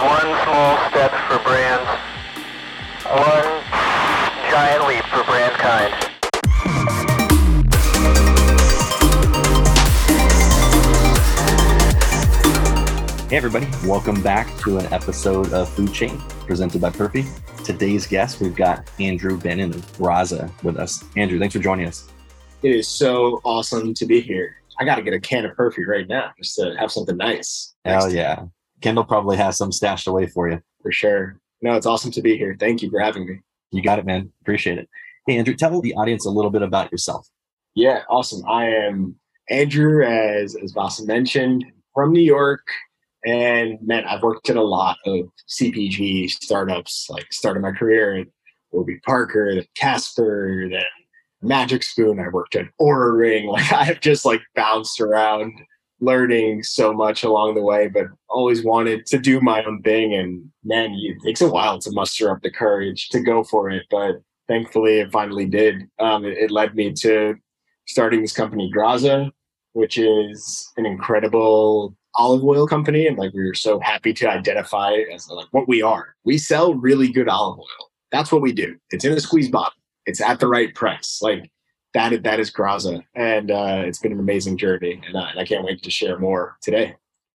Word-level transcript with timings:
one 0.00 0.20
small 0.44 0.78
step 0.90 1.10
for 1.26 1.38
brands, 1.42 1.88
one 3.04 3.64
giant 4.48 4.86
leap 4.86 5.04
for 5.06 5.24
brand 5.24 5.52
kind. 5.54 5.92
Hey, 13.28 13.36
everybody, 13.36 13.66
welcome 13.84 14.22
back 14.22 14.56
to 14.58 14.78
an 14.78 14.86
episode 14.92 15.52
of 15.52 15.68
Food 15.68 15.92
Chained 15.92 16.20
presented 16.46 16.80
by 16.80 16.90
Perfy. 16.90 17.26
Today's 17.64 18.06
guest, 18.06 18.40
we've 18.40 18.54
got 18.54 18.88
Andrew 19.00 19.36
Benin 19.36 19.70
of 19.70 19.84
Graza 19.94 20.48
with 20.62 20.76
us. 20.76 21.04
Andrew, 21.16 21.40
thanks 21.40 21.54
for 21.54 21.60
joining 21.60 21.88
us. 21.88 22.08
It 22.62 22.70
is 22.70 22.86
so 22.86 23.40
awesome 23.42 23.94
to 23.94 24.06
be 24.06 24.20
here. 24.20 24.62
I 24.78 24.84
got 24.84 24.94
to 24.94 25.02
get 25.02 25.12
a 25.12 25.18
can 25.18 25.44
of 25.44 25.56
Perfy 25.56 25.84
right 25.88 26.06
now 26.06 26.30
just 26.38 26.54
to 26.54 26.76
have 26.78 26.92
something 26.92 27.16
nice. 27.16 27.74
Hell 27.84 28.02
next 28.04 28.14
yeah. 28.14 28.44
Kendall 28.80 29.04
probably 29.04 29.36
has 29.36 29.56
some 29.56 29.72
stashed 29.72 30.06
away 30.06 30.26
for 30.26 30.48
you. 30.48 30.60
For 30.82 30.92
sure. 30.92 31.40
No, 31.62 31.74
it's 31.74 31.86
awesome 31.86 32.10
to 32.12 32.22
be 32.22 32.36
here. 32.36 32.56
Thank 32.58 32.82
you 32.82 32.90
for 32.90 33.00
having 33.00 33.26
me. 33.26 33.40
You 33.72 33.82
got 33.82 33.98
it, 33.98 34.06
man. 34.06 34.32
Appreciate 34.42 34.78
it. 34.78 34.88
Hey, 35.26 35.36
Andrew, 35.38 35.54
tell 35.54 35.80
the 35.80 35.94
audience 35.94 36.24
a 36.24 36.30
little 36.30 36.50
bit 36.50 36.62
about 36.62 36.90
yourself. 36.90 37.28
Yeah, 37.74 38.02
awesome. 38.08 38.42
I 38.48 38.66
am 38.66 39.16
Andrew, 39.50 40.04
as, 40.04 40.56
as 40.56 40.72
Vasa 40.72 41.04
mentioned, 41.04 41.64
from 41.94 42.12
New 42.12 42.22
York. 42.22 42.66
And 43.26 43.78
man, 43.82 44.04
I've 44.04 44.22
worked 44.22 44.48
at 44.48 44.56
a 44.56 44.62
lot 44.62 44.98
of 45.04 45.26
CPG 45.48 46.30
startups, 46.30 47.08
like 47.10 47.32
started 47.32 47.60
my 47.60 47.72
career 47.72 48.16
at 48.18 48.26
Warby 48.70 49.00
Parker, 49.04 49.54
then 49.54 49.64
Casper, 49.74 50.68
then 50.70 50.82
Magic 51.42 51.82
Spoon. 51.82 52.20
I 52.20 52.28
worked 52.28 52.56
at 52.56 52.66
Oura 52.80 53.16
Ring. 53.18 53.46
Like 53.52 53.72
I 53.72 53.84
have 53.84 54.00
just 54.00 54.24
like 54.24 54.40
bounced 54.54 55.00
around 55.00 55.52
learning 56.00 56.62
so 56.62 56.92
much 56.92 57.24
along 57.24 57.54
the 57.54 57.62
way, 57.62 57.88
but 57.88 58.06
always 58.28 58.64
wanted 58.64 59.06
to 59.06 59.18
do 59.18 59.40
my 59.40 59.62
own 59.64 59.82
thing. 59.82 60.14
And 60.14 60.50
man, 60.64 60.92
it 60.94 61.16
takes 61.24 61.40
a 61.40 61.48
while 61.48 61.78
to 61.80 61.90
muster 61.90 62.30
up 62.30 62.42
the 62.42 62.50
courage 62.50 63.08
to 63.10 63.20
go 63.20 63.42
for 63.42 63.70
it. 63.70 63.84
But 63.90 64.22
thankfully, 64.46 65.00
it 65.00 65.12
finally 65.12 65.46
did. 65.46 65.88
Um, 65.98 66.24
it, 66.24 66.38
it 66.38 66.50
led 66.50 66.74
me 66.74 66.92
to 66.94 67.34
starting 67.86 68.20
this 68.20 68.32
company, 68.32 68.70
Graza, 68.74 69.30
which 69.72 69.98
is 69.98 70.70
an 70.76 70.86
incredible 70.86 71.96
olive 72.14 72.44
oil 72.44 72.66
company. 72.66 73.06
And 73.06 73.18
like 73.18 73.32
we 73.32 73.44
were 73.44 73.54
so 73.54 73.80
happy 73.80 74.12
to 74.14 74.30
identify 74.30 74.92
as 75.12 75.28
like 75.28 75.48
what 75.50 75.68
we 75.68 75.82
are. 75.82 76.14
We 76.24 76.38
sell 76.38 76.74
really 76.74 77.10
good 77.10 77.28
olive 77.28 77.58
oil. 77.58 77.90
That's 78.10 78.32
what 78.32 78.42
we 78.42 78.52
do. 78.52 78.76
It's 78.90 79.04
in 79.04 79.12
a 79.12 79.20
squeeze 79.20 79.50
bottle. 79.50 79.72
It's 80.06 80.20
at 80.20 80.40
the 80.40 80.48
right 80.48 80.74
price. 80.74 81.18
Like 81.20 81.50
that 81.94 82.22
that 82.22 82.40
is 82.40 82.50
Graza, 82.50 83.02
and 83.14 83.50
uh, 83.50 83.82
it's 83.84 83.98
been 83.98 84.12
an 84.12 84.20
amazing 84.20 84.56
journey, 84.56 85.00
and, 85.06 85.16
uh, 85.16 85.26
and 85.30 85.40
I 85.40 85.44
can't 85.44 85.64
wait 85.64 85.82
to 85.82 85.90
share 85.90 86.18
more 86.18 86.56
today. 86.60 86.96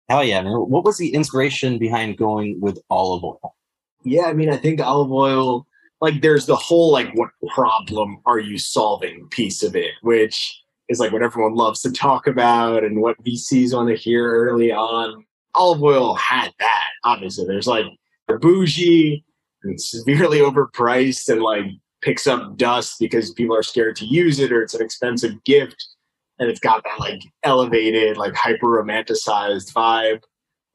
Hell 0.09 0.23
yeah, 0.23 0.41
man. 0.41 0.53
What 0.53 0.83
was 0.83 0.97
the 0.97 1.13
inspiration 1.13 1.77
behind 1.77 2.17
going 2.17 2.59
with 2.59 2.79
olive 2.89 3.23
oil? 3.23 3.55
Yeah, 4.03 4.25
I 4.25 4.33
mean, 4.33 4.49
I 4.49 4.57
think 4.57 4.81
olive 4.81 5.11
oil, 5.11 5.67
like, 6.01 6.21
there's 6.21 6.47
the 6.47 6.55
whole 6.55 6.91
like, 6.91 7.13
what 7.13 7.29
problem 7.53 8.19
are 8.25 8.39
you 8.39 8.57
solving 8.57 9.27
piece 9.29 9.63
of 9.63 9.75
it, 9.75 9.91
which 10.01 10.61
is 10.89 10.99
like 10.99 11.11
what 11.11 11.23
everyone 11.23 11.55
loves 11.55 11.81
to 11.81 11.91
talk 11.91 12.27
about 12.27 12.83
and 12.83 13.01
what 13.01 13.23
VCs 13.23 13.73
want 13.73 13.89
to 13.89 13.95
hear 13.95 14.29
early 14.29 14.71
on. 14.71 15.25
Olive 15.55 15.81
oil 15.81 16.15
had 16.15 16.51
that. 16.59 16.87
Obviously, 17.03 17.45
there's 17.45 17.67
like 17.67 17.85
bougie 18.41 19.23
and 19.63 19.81
severely 19.81 20.39
overpriced 20.39 21.29
and 21.29 21.41
like 21.41 21.65
picks 22.01 22.27
up 22.27 22.57
dust 22.57 22.97
because 22.99 23.33
people 23.33 23.55
are 23.55 23.63
scared 23.63 23.95
to 23.95 24.05
use 24.05 24.39
it 24.39 24.51
or 24.51 24.61
it's 24.61 24.73
an 24.73 24.81
expensive 24.81 25.43
gift 25.43 25.85
and 26.39 26.49
it's 26.49 26.59
got 26.59 26.83
that 26.83 26.99
like 26.99 27.21
elevated 27.43 28.17
like 28.17 28.33
hyper 28.33 28.67
romanticized 28.67 29.71
vibe 29.73 30.21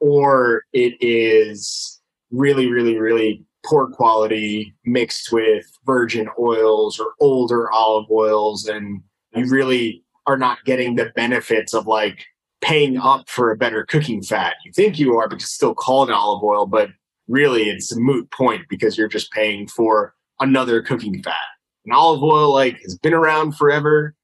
or 0.00 0.62
it 0.72 0.94
is 1.00 2.00
really 2.30 2.70
really 2.70 2.98
really 2.98 3.44
poor 3.64 3.88
quality 3.88 4.74
mixed 4.84 5.32
with 5.32 5.66
virgin 5.84 6.28
oils 6.38 7.00
or 7.00 7.14
older 7.20 7.70
olive 7.72 8.08
oils 8.10 8.66
and 8.66 9.03
you 9.34 9.47
really 9.47 10.03
are 10.26 10.38
not 10.38 10.64
getting 10.64 10.97
the 10.97 11.12
benefits 11.16 11.75
of 11.75 11.87
like 11.87 12.25
paying 12.60 12.97
up 12.98 13.28
for 13.28 13.50
a 13.50 13.56
better 13.56 13.84
cooking 13.84 14.22
fat. 14.22 14.54
You 14.64 14.72
think 14.72 14.98
you 14.98 15.16
are 15.16 15.28
because 15.28 15.44
it's 15.44 15.53
still 15.53 15.75
called 15.75 16.10
olive 16.10 16.43
oil 16.43 16.66
but 16.66 16.91
really 17.28 17.64
it's 17.64 17.93
a 17.93 17.98
moot 17.98 18.31
point 18.31 18.62
because 18.69 18.97
you're 18.97 19.08
just 19.08 19.32
paying 19.32 19.66
for 19.66 20.14
another 20.41 20.82
cooking 20.82 21.22
fat. 21.22 21.34
And 21.84 21.94
olive 21.94 22.22
oil 22.22 22.52
like 22.52 22.80
has 22.82 22.98
been 22.98 23.14
around 23.14 23.52
forever. 23.56 24.14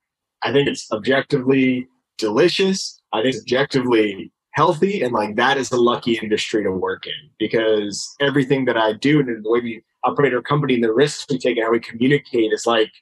I 0.42 0.52
think 0.52 0.68
it's 0.68 0.90
objectively 0.90 1.88
delicious. 2.18 3.00
I 3.12 3.22
think 3.22 3.34
it's 3.34 3.44
objectively 3.44 4.32
healthy 4.52 5.02
and 5.02 5.12
like 5.12 5.34
that 5.36 5.56
is 5.56 5.72
a 5.72 5.80
lucky 5.80 6.18
industry 6.22 6.62
to 6.62 6.70
work 6.70 7.06
in 7.06 7.30
because 7.38 8.14
everything 8.20 8.66
that 8.66 8.76
I 8.76 8.92
do 8.92 9.18
and 9.20 9.42
the 9.42 9.50
way 9.50 9.60
we 9.60 9.82
operate 10.04 10.34
our 10.34 10.42
company 10.42 10.74
and 10.74 10.84
the 10.84 10.92
risks 10.92 11.26
we 11.30 11.38
take 11.38 11.56
and 11.56 11.64
how 11.64 11.72
we 11.72 11.80
communicate 11.80 12.52
is 12.52 12.66
like 12.66 12.92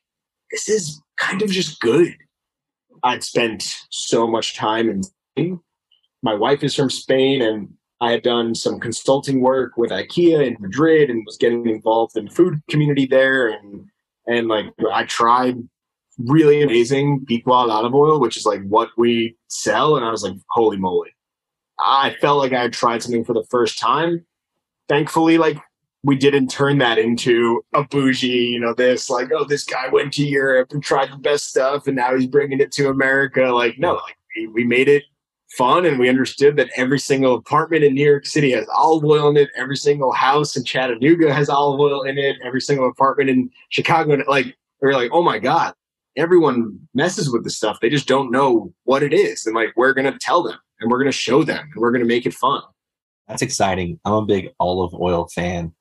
this 0.51 0.69
is 0.69 1.01
kind 1.17 1.43
of 1.43 1.51
just 1.51 1.81
good. 1.81 2.15
I'd 3.03 3.25
spent 3.25 3.77
so 3.91 4.27
much 4.27 4.57
time 4.57 4.89
in 4.89 5.03
Spain. 5.03 5.61
My 6.23 6.35
wife 6.35 6.63
is 6.63 6.75
from 6.75 6.91
Spain 6.91 7.41
and 7.43 7.73
I 8.01 8.13
had 8.13 8.23
done 8.23 8.55
some 8.55 8.81
consulting 8.81 9.41
work 9.41 9.77
with 9.77 9.91
IKEA 9.91 10.47
in 10.47 10.57
Madrid 10.59 11.11
and 11.11 11.25
was 11.27 11.37
getting 11.37 11.69
involved 11.69 12.17
in 12.17 12.27
the 12.27 12.31
food 12.31 12.63
community 12.69 13.07
there. 13.07 13.49
And 13.49 13.87
and 14.27 14.49
like 14.49 14.67
I 14.93 15.05
tried 15.05 15.57
really 16.19 16.63
amazing 16.63 17.25
Picual 17.27 17.71
olive 17.71 17.95
oil, 17.95 18.21
which 18.21 18.37
is 18.37 18.47
like 18.47 18.63
what 18.63 18.91
we 18.97 19.37
sell. 19.49 19.97
And 19.97 20.05
I 20.05 20.11
was 20.11 20.23
like, 20.23 20.37
holy 20.49 20.77
moly. 20.77 21.15
I 21.79 22.15
felt 22.21 22.39
like 22.39 22.53
I 22.53 22.63
had 22.63 22.73
tried 22.73 23.03
something 23.03 23.25
for 23.25 23.33
the 23.33 23.47
first 23.51 23.79
time. 23.79 24.25
Thankfully, 24.89 25.39
like 25.39 25.59
we 26.03 26.17
didn't 26.17 26.49
turn 26.49 26.79
that 26.79 26.99
into 26.99 27.63
a 27.75 27.85
bougie, 27.85 28.29
you 28.29 28.61
know, 28.61 28.73
this 28.73 29.11
like, 29.11 29.31
oh, 29.33 29.45
this 29.45 29.65
guy 29.65 29.89
went 29.89 30.15
to 30.15 30.25
Europe 30.25 30.73
and 30.73 30.83
tried 30.83 31.13
the 31.13 31.19
best 31.19 31.49
stuff 31.49 31.87
and 31.87 31.97
now 31.97 32.17
he's 32.17 32.27
bringing 32.27 32.61
it 32.61 32.73
to 32.73 32.89
America. 32.89 33.43
Like, 33.43 33.79
no, 33.79 33.95
like 33.95 34.17
we, 34.37 34.47
we 34.47 34.65
made 34.65 34.89
it 34.89 35.05
fun 35.57 35.85
and 35.85 35.99
we 35.99 36.09
understood 36.09 36.57
that 36.57 36.71
every 36.77 36.99
single 36.99 37.35
apartment 37.35 37.85
in 37.85 37.95
New 37.95 38.05
York 38.05 38.27
City 38.27 38.53
has 38.53 38.67
olive 38.75 39.05
oil 39.05 39.29
in 39.31 39.37
it. 39.37 39.51
Every 39.57 39.77
single 39.77 40.13
house 40.13 40.57
in 40.57 40.65
Chattanooga 40.65 41.33
has 41.33 41.49
olive 41.49 41.81
oil 41.81 42.03
in 42.03 42.19
it. 42.19 42.37
Every 42.45 42.61
single 42.61 42.89
apartment 42.89 43.31
in 43.31 43.51
Chicago, 43.69 44.23
like 44.29 44.57
we 44.81 44.89
are 44.89 44.95
like, 44.95 45.11
oh 45.13 45.23
my 45.23 45.39
god, 45.39 45.75
everyone 46.17 46.79
messes 46.95 47.31
with 47.31 47.45
this 47.45 47.57
stuff. 47.57 47.79
They 47.81 47.91
just 47.91 48.09
don't 48.09 48.31
know 48.31 48.73
what 48.85 49.03
it 49.03 49.13
is, 49.13 49.47
and 49.47 49.55
like 49.55 49.73
we're 49.77 49.95
gonna 49.95 50.17
tell 50.21 50.43
them 50.43 50.59
and 50.81 50.91
we're 50.91 50.99
gonna 50.99 51.13
show 51.13 51.43
them 51.43 51.61
and 51.61 51.77
we're 51.77 51.93
gonna 51.93 52.05
make 52.05 52.27
it 52.27 52.35
fun. 52.35 52.63
That's 53.29 53.43
exciting. 53.43 54.01
I'm 54.05 54.15
a 54.15 54.27
big 54.27 54.51
olive 54.59 54.95
oil 54.95 55.29
fan. 55.29 55.73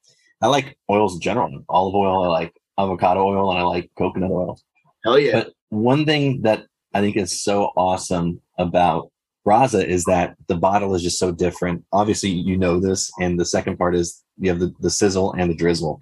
I 0.41 0.47
like 0.47 0.77
oils 0.89 1.15
in 1.15 1.21
general. 1.21 1.63
Olive 1.67 1.95
oil, 1.95 2.23
I 2.23 2.27
like 2.27 2.53
avocado 2.77 3.25
oil, 3.25 3.51
and 3.51 3.59
I 3.59 3.63
like 3.63 3.91
coconut 3.97 4.31
oil. 4.31 4.59
Hell 5.03 5.19
yeah! 5.19 5.43
But 5.43 5.53
one 5.69 6.05
thing 6.05 6.41
that 6.41 6.65
I 6.93 7.01
think 7.01 7.17
is 7.17 7.41
so 7.41 7.71
awesome 7.75 8.41
about 8.57 9.11
Graza 9.49 9.83
is 9.83 10.03
that 10.05 10.35
the 10.47 10.55
bottle 10.55 10.93
is 10.93 11.01
just 11.01 11.17
so 11.17 11.31
different. 11.31 11.83
Obviously, 11.91 12.29
you 12.29 12.55
know 12.55 12.79
this, 12.79 13.11
and 13.19 13.39
the 13.39 13.45
second 13.45 13.77
part 13.77 13.95
is 13.95 14.23
you 14.37 14.49
have 14.49 14.59
the, 14.59 14.71
the 14.79 14.91
sizzle 14.91 15.33
and 15.33 15.49
the 15.49 15.55
drizzle, 15.55 16.01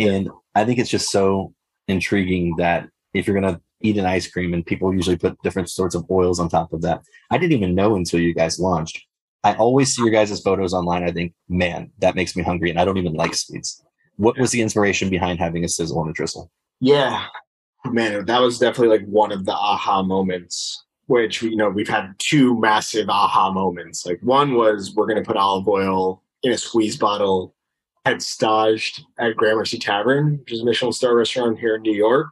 and 0.00 0.30
I 0.54 0.64
think 0.64 0.78
it's 0.78 0.90
just 0.90 1.10
so 1.10 1.52
intriguing 1.88 2.56
that 2.56 2.88
if 3.12 3.26
you're 3.26 3.38
gonna 3.38 3.60
eat 3.82 3.98
an 3.98 4.06
ice 4.06 4.26
cream, 4.26 4.54
and 4.54 4.64
people 4.64 4.94
usually 4.94 5.18
put 5.18 5.40
different 5.42 5.68
sorts 5.68 5.94
of 5.94 6.10
oils 6.10 6.40
on 6.40 6.48
top 6.48 6.72
of 6.72 6.80
that. 6.82 7.02
I 7.30 7.36
didn't 7.36 7.52
even 7.52 7.74
know 7.74 7.96
until 7.96 8.18
you 8.18 8.32
guys 8.32 8.58
launched. 8.58 9.04
I 9.44 9.54
always 9.56 9.94
see 9.94 10.02
your 10.02 10.10
guys' 10.10 10.40
photos 10.40 10.72
online. 10.72 11.04
I 11.04 11.12
think, 11.12 11.34
man, 11.50 11.90
that 11.98 12.14
makes 12.14 12.34
me 12.34 12.42
hungry, 12.42 12.70
and 12.70 12.80
I 12.80 12.86
don't 12.86 12.96
even 12.96 13.12
like 13.12 13.34
sweets. 13.34 13.82
What 14.16 14.38
was 14.38 14.52
the 14.52 14.62
inspiration 14.62 15.10
behind 15.10 15.38
having 15.38 15.64
a 15.64 15.68
sizzle 15.68 16.00
and 16.00 16.08
a 16.08 16.14
drizzle? 16.14 16.50
Yeah, 16.80 17.26
man, 17.84 18.24
that 18.24 18.40
was 18.40 18.58
definitely 18.58 18.96
like 18.96 19.06
one 19.06 19.32
of 19.32 19.44
the 19.44 19.52
aha 19.52 20.02
moments 20.02 20.85
which 21.06 21.42
you 21.42 21.56
know 21.56 21.68
we've 21.68 21.88
had 21.88 22.14
two 22.18 22.58
massive 22.58 23.08
aha 23.08 23.52
moments. 23.52 24.04
Like 24.04 24.20
one 24.22 24.54
was 24.54 24.94
we're 24.94 25.06
going 25.06 25.22
to 25.22 25.26
put 25.26 25.36
olive 25.36 25.68
oil 25.68 26.22
in 26.42 26.52
a 26.52 26.58
squeeze 26.58 26.96
bottle. 26.96 27.54
Had 28.04 28.22
staged 28.22 29.04
at 29.18 29.34
Gramercy 29.36 29.78
Tavern, 29.78 30.38
which 30.38 30.52
is 30.52 30.60
a 30.60 30.64
Michelin 30.64 30.92
star 30.92 31.16
restaurant 31.16 31.58
here 31.58 31.74
in 31.74 31.82
New 31.82 31.94
York. 31.94 32.28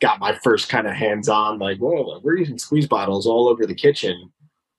Got 0.00 0.20
my 0.20 0.36
first 0.36 0.68
kind 0.68 0.86
of 0.86 0.92
hands 0.92 1.28
on, 1.28 1.58
like, 1.58 1.78
whoa, 1.78 2.20
we're 2.22 2.36
using 2.36 2.58
squeeze 2.58 2.86
bottles 2.86 3.26
all 3.26 3.48
over 3.48 3.66
the 3.66 3.74
kitchen. 3.74 4.30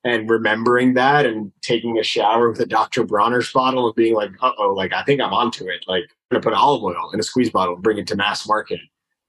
And 0.05 0.29
remembering 0.29 0.93
that 0.93 1.25
and 1.25 1.51
taking 1.61 1.97
a 1.97 2.03
shower 2.03 2.49
with 2.49 2.61
a 2.61 2.65
Dr. 2.65 3.03
Bronner's 3.03 3.51
bottle 3.51 3.87
and 3.87 3.95
being 3.95 4.13
like, 4.13 4.31
uh 4.41 4.51
oh, 4.57 4.69
like, 4.69 4.93
I 4.93 5.03
think 5.03 5.19
I'm 5.19 5.33
onto 5.33 5.67
it. 5.67 5.83
Like, 5.85 6.03
I'm 6.03 6.39
going 6.39 6.41
to 6.41 6.49
put 6.49 6.53
olive 6.53 6.83
oil 6.83 7.11
in 7.11 7.19
a 7.19 7.23
squeeze 7.23 7.49
bottle 7.49 7.73
and 7.73 7.83
bring 7.83 7.97
it 7.97 8.07
to 8.07 8.15
mass 8.15 8.47
market. 8.47 8.79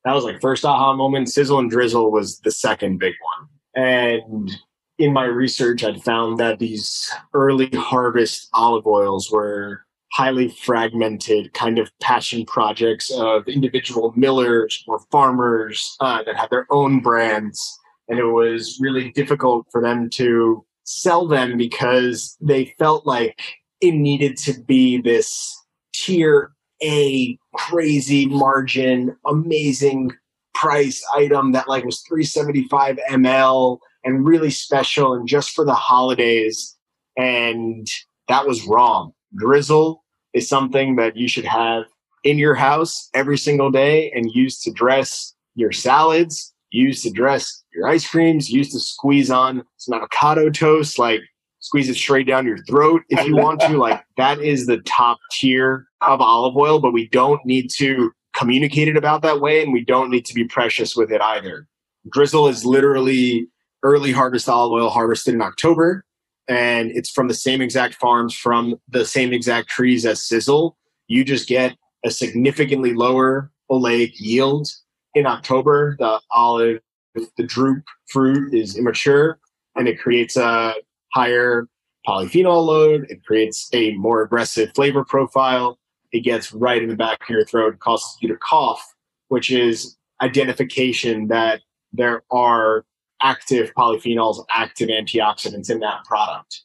That 0.05 0.15
was 0.15 0.23
like 0.23 0.41
first 0.41 0.65
aha 0.65 0.95
moment. 0.95 1.31
Sizzle 1.31 1.59
and 1.59 1.69
drizzle 1.69 2.13
was 2.13 2.39
the 2.41 2.53
second 2.53 2.99
big 2.99 3.15
one. 3.39 3.49
And 3.77 4.51
in 4.99 5.13
my 5.13 5.25
research, 5.25 5.85
I'd 5.85 6.03
found 6.03 6.39
that 6.39 6.59
these 6.59 7.13
early 7.35 7.69
harvest 7.69 8.49
olive 8.55 8.87
oils 8.87 9.31
were 9.31 9.83
highly 10.13 10.49
fragmented 10.49 11.53
kind 11.53 11.79
of 11.79 11.91
passion 12.01 12.47
projects 12.47 13.11
of 13.11 13.47
individual 13.47 14.15
millers 14.17 14.83
or 14.89 15.01
farmers 15.11 15.97
uh, 16.01 16.23
that 16.25 16.37
had 16.37 16.49
their 16.51 16.67
own 16.71 17.01
brands. 17.01 17.79
And 18.09 18.19
it 18.19 18.25
was 18.25 18.79
really 18.81 19.13
difficult 19.13 19.67
for 19.71 19.83
them 19.83 20.09
to 20.11 20.65
sell 20.85 21.27
them 21.27 21.59
because 21.59 22.37
they 22.41 22.75
felt 22.79 23.07
like 23.07 23.43
it 23.83 23.93
needed 23.93 24.39
to 24.39 24.55
be 24.63 25.03
this 25.03 25.55
tier 25.93 26.53
A 26.83 27.39
crazy 27.55 28.27
margin, 28.27 29.17
amazing 29.27 30.13
price 30.61 31.05
item 31.15 31.53
that 31.53 31.69
like 31.69 31.85
was 31.85 32.01
375 32.09 32.99
ml 33.11 33.79
and 34.05 34.27
really 34.27 34.51
special 34.51 35.15
and 35.15 35.29
just 35.29 35.51
for 35.51 35.65
the 35.65 35.75
holidays. 35.75 36.77
And 37.17 37.87
that 38.29 38.47
was 38.47 38.67
wrong. 38.67 39.13
Drizzle 39.37 40.03
is 40.33 40.49
something 40.49 40.97
that 40.97 41.17
you 41.17 41.29
should 41.29 41.45
have 41.45 41.85
in 42.25 42.39
your 42.39 42.55
house 42.55 43.09
every 43.15 43.39
single 43.39 43.71
day 43.71 44.11
and 44.13 44.31
use 44.33 44.61
to 44.63 44.73
dress 44.73 45.35
your 45.55 45.73
salads, 45.73 46.55
use 46.71 47.03
to 47.03 47.11
dress 47.11 47.65
your 47.75 47.89
ice 47.89 48.09
creams, 48.09 48.51
use 48.51 48.73
to 48.73 48.81
squeeze 48.81 49.31
on 49.31 49.65
some 49.77 49.95
avocado 49.95 50.51
toast, 50.51 50.99
like 50.99 51.21
squeeze 51.61 51.89
it 51.89 51.95
straight 51.95 52.27
down 52.27 52.47
your 52.47 52.63
throat 52.65 53.03
if 53.09 53.27
you 53.27 53.37
want 53.37 53.61
to. 53.61 53.77
Like 53.77 54.05
that 54.17 54.41
is 54.41 54.67
the 54.67 54.79
top 54.79 55.19
tier 55.33 55.87
of 56.01 56.21
olive 56.21 56.57
oil, 56.57 56.81
but 56.81 56.93
we 56.93 57.09
don't 57.09 57.45
need 57.45 57.71
to 57.77 58.13
communicate 58.37 58.89
it 58.89 58.97
about 58.97 59.23
that 59.23 59.41
way 59.41 59.63
and 59.63 59.73
we 59.73 59.85
don't 59.85 60.11
need 60.11 60.25
to 60.27 60.35
be 60.35 60.45
precious 60.45 60.95
with 60.95 61.11
it 61.11 61.21
either. 61.21 61.67
Drizzle 62.11 62.49
is 62.49 62.65
literally 62.65 63.49
early 63.83 64.13
harvest 64.13 64.49
olive 64.49 64.73
oil 64.73 64.91
harvested 64.91 65.35
in 65.35 65.43
October 65.43 66.05
and 66.49 66.91
it's 66.93 67.11
from 67.11 67.29
the 67.29 67.35
same 67.35 67.61
exact 67.61 67.95
farms 67.95 68.35
from 68.35 68.77
the 68.89 69.05
same 69.05 69.33
exact 69.33 69.69
trees 69.69 70.07
as 70.07 70.23
Sizzle. 70.23 70.77
You 71.09 71.25
just 71.25 71.49
get 71.49 71.77
a 72.05 72.11
significantly 72.11 72.95
lower 72.95 73.51
oleic 73.71 74.13
yield 74.15 74.69
in 75.15 75.27
October. 75.27 75.97
The 75.99 76.21
olive, 76.31 76.81
the 77.15 77.43
drupe 77.43 77.83
fruit 78.09 78.55
is 78.55 78.77
immature 78.77 79.39
and 79.75 79.89
it 79.89 79.99
creates 79.99 80.37
a 80.37 80.75
higher 81.15 81.69
polyphenol 82.07 82.65
load. 82.67 83.07
It 83.09 83.25
creates 83.25 83.69
a 83.73 83.95
more 83.95 84.23
aggressive 84.23 84.71
flavor 84.75 85.05
profile. 85.05 85.79
It 86.13 86.21
gets 86.21 86.53
right 86.53 86.83
in 86.83 86.89
the 86.89 86.97
back 86.97 87.23
of 87.23 87.29
your 87.29 87.45
throat, 87.45 87.79
causes 87.81 88.17
you 88.21 88.29
to 88.29 88.37
cough, 88.37 88.95
which 89.29 89.51
is 89.51 89.97
identification 90.21 91.29
that 91.29 91.61
there 91.93 92.23
are 92.31 92.85
active 93.23 93.73
polyphenols, 93.75 94.45
active 94.51 94.89
antioxidants 94.89 95.71
in 95.71 95.81
that 95.81 96.05
product. 96.05 96.63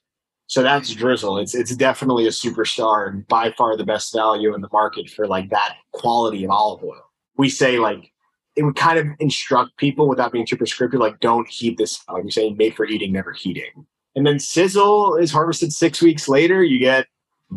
So 0.48 0.62
that's 0.62 0.94
Drizzle. 0.94 1.38
It's 1.38 1.56
it's 1.56 1.76
definitely 1.76 2.28
a 2.28 2.30
superstar 2.32 3.08
and 3.08 3.26
by 3.30 3.52
far 3.54 3.78
the 3.78 3.86
best 3.86 4.14
value 4.14 4.54
in 4.54 4.60
the 4.60 4.68
market 4.74 5.10
for 5.10 5.26
like 5.26 5.50
that 5.50 5.78
quality 5.94 6.44
of 6.44 6.52
olive 6.52 6.84
oil. 6.84 7.02
We 7.38 7.50
say 7.50 7.80
like 7.80 8.12
it 8.58 8.64
would 8.64 8.76
kind 8.76 9.00
of 9.00 9.08
instruct 9.20 9.78
people 9.78 10.10
without 10.10 10.34
being 10.34 10.46
too 10.46 10.58
prescriptive, 10.58 11.00
like 11.00 11.22
don't 11.22 11.48
heat 11.48 11.78
this, 11.78 12.04
like 12.10 12.24
you're 12.24 12.32
saying, 12.32 12.58
made 12.58 12.76
for 12.76 12.86
eating, 12.86 13.14
never 13.14 13.32
heating. 13.32 13.86
And 14.16 14.28
then 14.28 14.40
sizzle 14.40 15.16
is 15.16 15.32
harvested 15.32 15.72
six 15.72 16.02
weeks 16.02 16.28
later. 16.28 16.62
You 16.64 16.80
get 16.80 17.08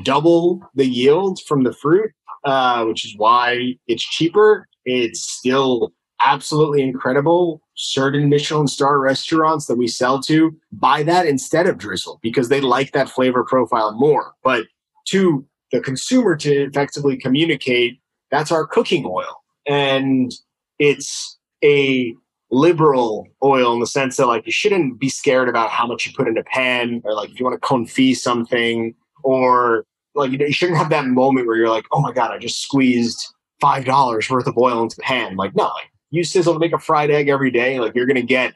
double 0.03 0.63
the 0.75 0.87
yield 0.87 1.41
from 1.47 1.63
the 1.63 1.73
fruit, 1.73 2.11
uh, 2.45 2.85
which 2.85 3.05
is 3.05 3.15
why 3.17 3.75
it's 3.87 4.03
cheaper. 4.03 4.67
It's 4.85 5.21
still 5.21 5.93
absolutely 6.25 6.83
incredible. 6.83 7.63
Certain 7.75 8.29
Michelin 8.29 8.69
star 8.69 8.99
restaurants 8.99 9.67
that 9.67 9.77
we 9.77 9.89
sell 9.89 10.21
to 10.23 10.57
buy 10.73 11.03
that 11.03 11.27
instead 11.27 11.67
of 11.67 11.79
drizzle 11.79 12.19
because 12.23 12.49
they 12.49 12.61
like 12.61 12.93
that 12.93 13.09
flavor 13.09 13.45
profile 13.45 13.93
more. 13.93 14.33
But 14.43 14.67
to 15.09 15.47
the 15.73 15.81
consumer 15.81 16.37
to 16.37 16.51
effectively 16.51 17.17
communicate, 17.17 18.01
that's 18.31 18.53
our 18.53 18.67
cooking 18.67 19.05
oil. 19.07 19.43
And 19.67 20.33
it's 20.79 21.39
a 21.63 22.15
liberal 22.51 23.27
oil 23.43 23.73
in 23.75 23.81
the 23.81 23.87
sense 23.87 24.17
that 24.17 24.27
like 24.27 24.47
you 24.47 24.53
shouldn't 24.53 25.01
be 25.01 25.09
scared 25.09 25.49
about 25.49 25.71
how 25.71 25.87
much 25.87 26.07
you 26.07 26.13
put 26.17 26.29
in 26.29 26.39
a 26.39 26.45
pan 26.45 27.01
or 27.05 27.15
like 27.15 27.31
if 27.31 27.41
you 27.41 27.45
want 27.45 27.61
to 27.61 27.67
confit 27.67 28.17
something 28.17 28.95
or 29.25 29.85
like 30.15 30.31
you, 30.31 30.39
know, 30.39 30.47
you 30.47 30.53
shouldn't 30.53 30.79
have 30.79 30.91
that 30.91 31.07
moment 31.07 31.47
where 31.47 31.57
you're 31.57 31.69
like 31.69 31.87
oh 31.93 32.01
my 32.01 32.13
god 32.13 32.31
i 32.31 32.39
just 32.39 32.61
squeezed 32.61 33.35
five 33.61 33.85
dollars 33.85 34.29
worth 34.29 34.47
of 34.47 34.59
oil 34.59 34.83
into 34.83 34.97
the 34.97 35.03
pan. 35.03 35.37
Like 35.37 35.55
no 35.55 35.65
like 35.65 35.91
use 36.11 36.31
sizzle 36.31 36.53
to 36.53 36.59
make 36.59 36.73
a 36.73 36.79
fried 36.79 37.11
egg 37.11 37.29
every 37.29 37.51
day 37.51 37.81
like 37.81 37.95
you're 37.95 38.07
gonna 38.07 38.23
get 38.23 38.53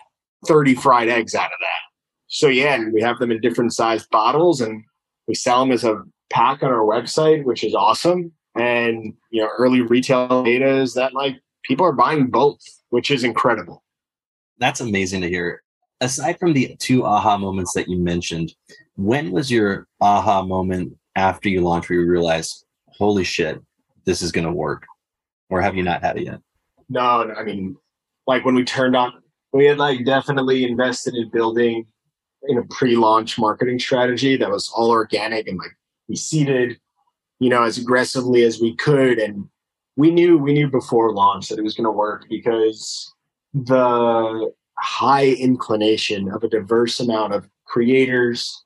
30 0.46 0.74
fried 0.74 1.08
eggs 1.08 1.34
out 1.34 1.46
of 1.46 1.58
that. 1.60 1.80
So 2.26 2.48
yeah 2.48 2.74
and 2.74 2.92
we 2.92 3.00
have 3.00 3.18
them 3.18 3.30
in 3.30 3.40
different 3.40 3.72
sized 3.72 4.10
bottles 4.10 4.60
and 4.60 4.82
we 5.26 5.34
sell 5.34 5.60
them 5.60 5.72
as 5.72 5.84
a 5.84 6.02
pack 6.30 6.62
on 6.62 6.70
our 6.70 6.84
website 6.84 7.44
which 7.44 7.64
is 7.64 7.74
awesome. 7.74 8.32
And 8.54 9.14
you 9.30 9.42
know 9.42 9.48
early 9.58 9.82
retail 9.82 10.42
data 10.42 10.68
is 10.68 10.94
that 10.94 11.14
like 11.14 11.36
people 11.64 11.86
are 11.86 11.92
buying 11.92 12.26
both 12.26 12.60
which 12.90 13.10
is 13.10 13.24
incredible. 13.24 13.82
That's 14.58 14.80
amazing 14.80 15.22
to 15.22 15.28
hear. 15.28 15.62
Aside 16.00 16.38
from 16.38 16.52
the 16.52 16.76
two 16.78 17.04
aha 17.04 17.36
moments 17.36 17.72
that 17.74 17.88
you 17.88 17.98
mentioned, 17.98 18.52
when 18.96 19.30
was 19.30 19.50
your 19.50 19.88
aha 20.00 20.42
moment 20.42 20.96
after 21.16 21.48
you 21.48 21.60
launched 21.60 21.90
where 21.90 21.98
you 22.00 22.08
realized, 22.08 22.64
holy 22.86 23.24
shit, 23.24 23.60
this 24.04 24.22
is 24.22 24.32
going 24.32 24.46
to 24.46 24.52
work? 24.52 24.84
Or 25.50 25.60
have 25.60 25.76
you 25.76 25.82
not 25.82 26.02
had 26.02 26.18
it 26.18 26.26
yet? 26.26 26.40
No, 26.88 27.32
I 27.36 27.42
mean, 27.42 27.76
like 28.26 28.44
when 28.44 28.54
we 28.54 28.64
turned 28.64 28.94
on, 28.94 29.12
we 29.52 29.64
had 29.64 29.78
like 29.78 30.04
definitely 30.04 30.64
invested 30.64 31.14
in 31.14 31.30
building 31.30 31.86
in 32.44 32.58
a 32.58 32.62
pre-launch 32.70 33.38
marketing 33.38 33.78
strategy 33.78 34.36
that 34.36 34.50
was 34.50 34.70
all 34.74 34.90
organic 34.90 35.48
and 35.48 35.58
like 35.58 35.76
we 36.08 36.16
seeded, 36.16 36.78
you 37.40 37.50
know, 37.50 37.62
as 37.62 37.78
aggressively 37.78 38.42
as 38.44 38.60
we 38.60 38.76
could. 38.76 39.18
And 39.18 39.48
we 39.96 40.10
knew 40.10 40.38
we 40.38 40.52
knew 40.52 40.68
before 40.68 41.12
launch 41.12 41.48
that 41.48 41.58
it 41.58 41.64
was 41.64 41.74
going 41.74 41.84
to 41.86 41.90
work 41.90 42.26
because 42.28 43.12
the 43.52 44.52
high 44.80 45.26
inclination 45.26 46.30
of 46.30 46.44
a 46.44 46.48
diverse 46.48 47.00
amount 47.00 47.34
of 47.34 47.48
creators 47.66 48.64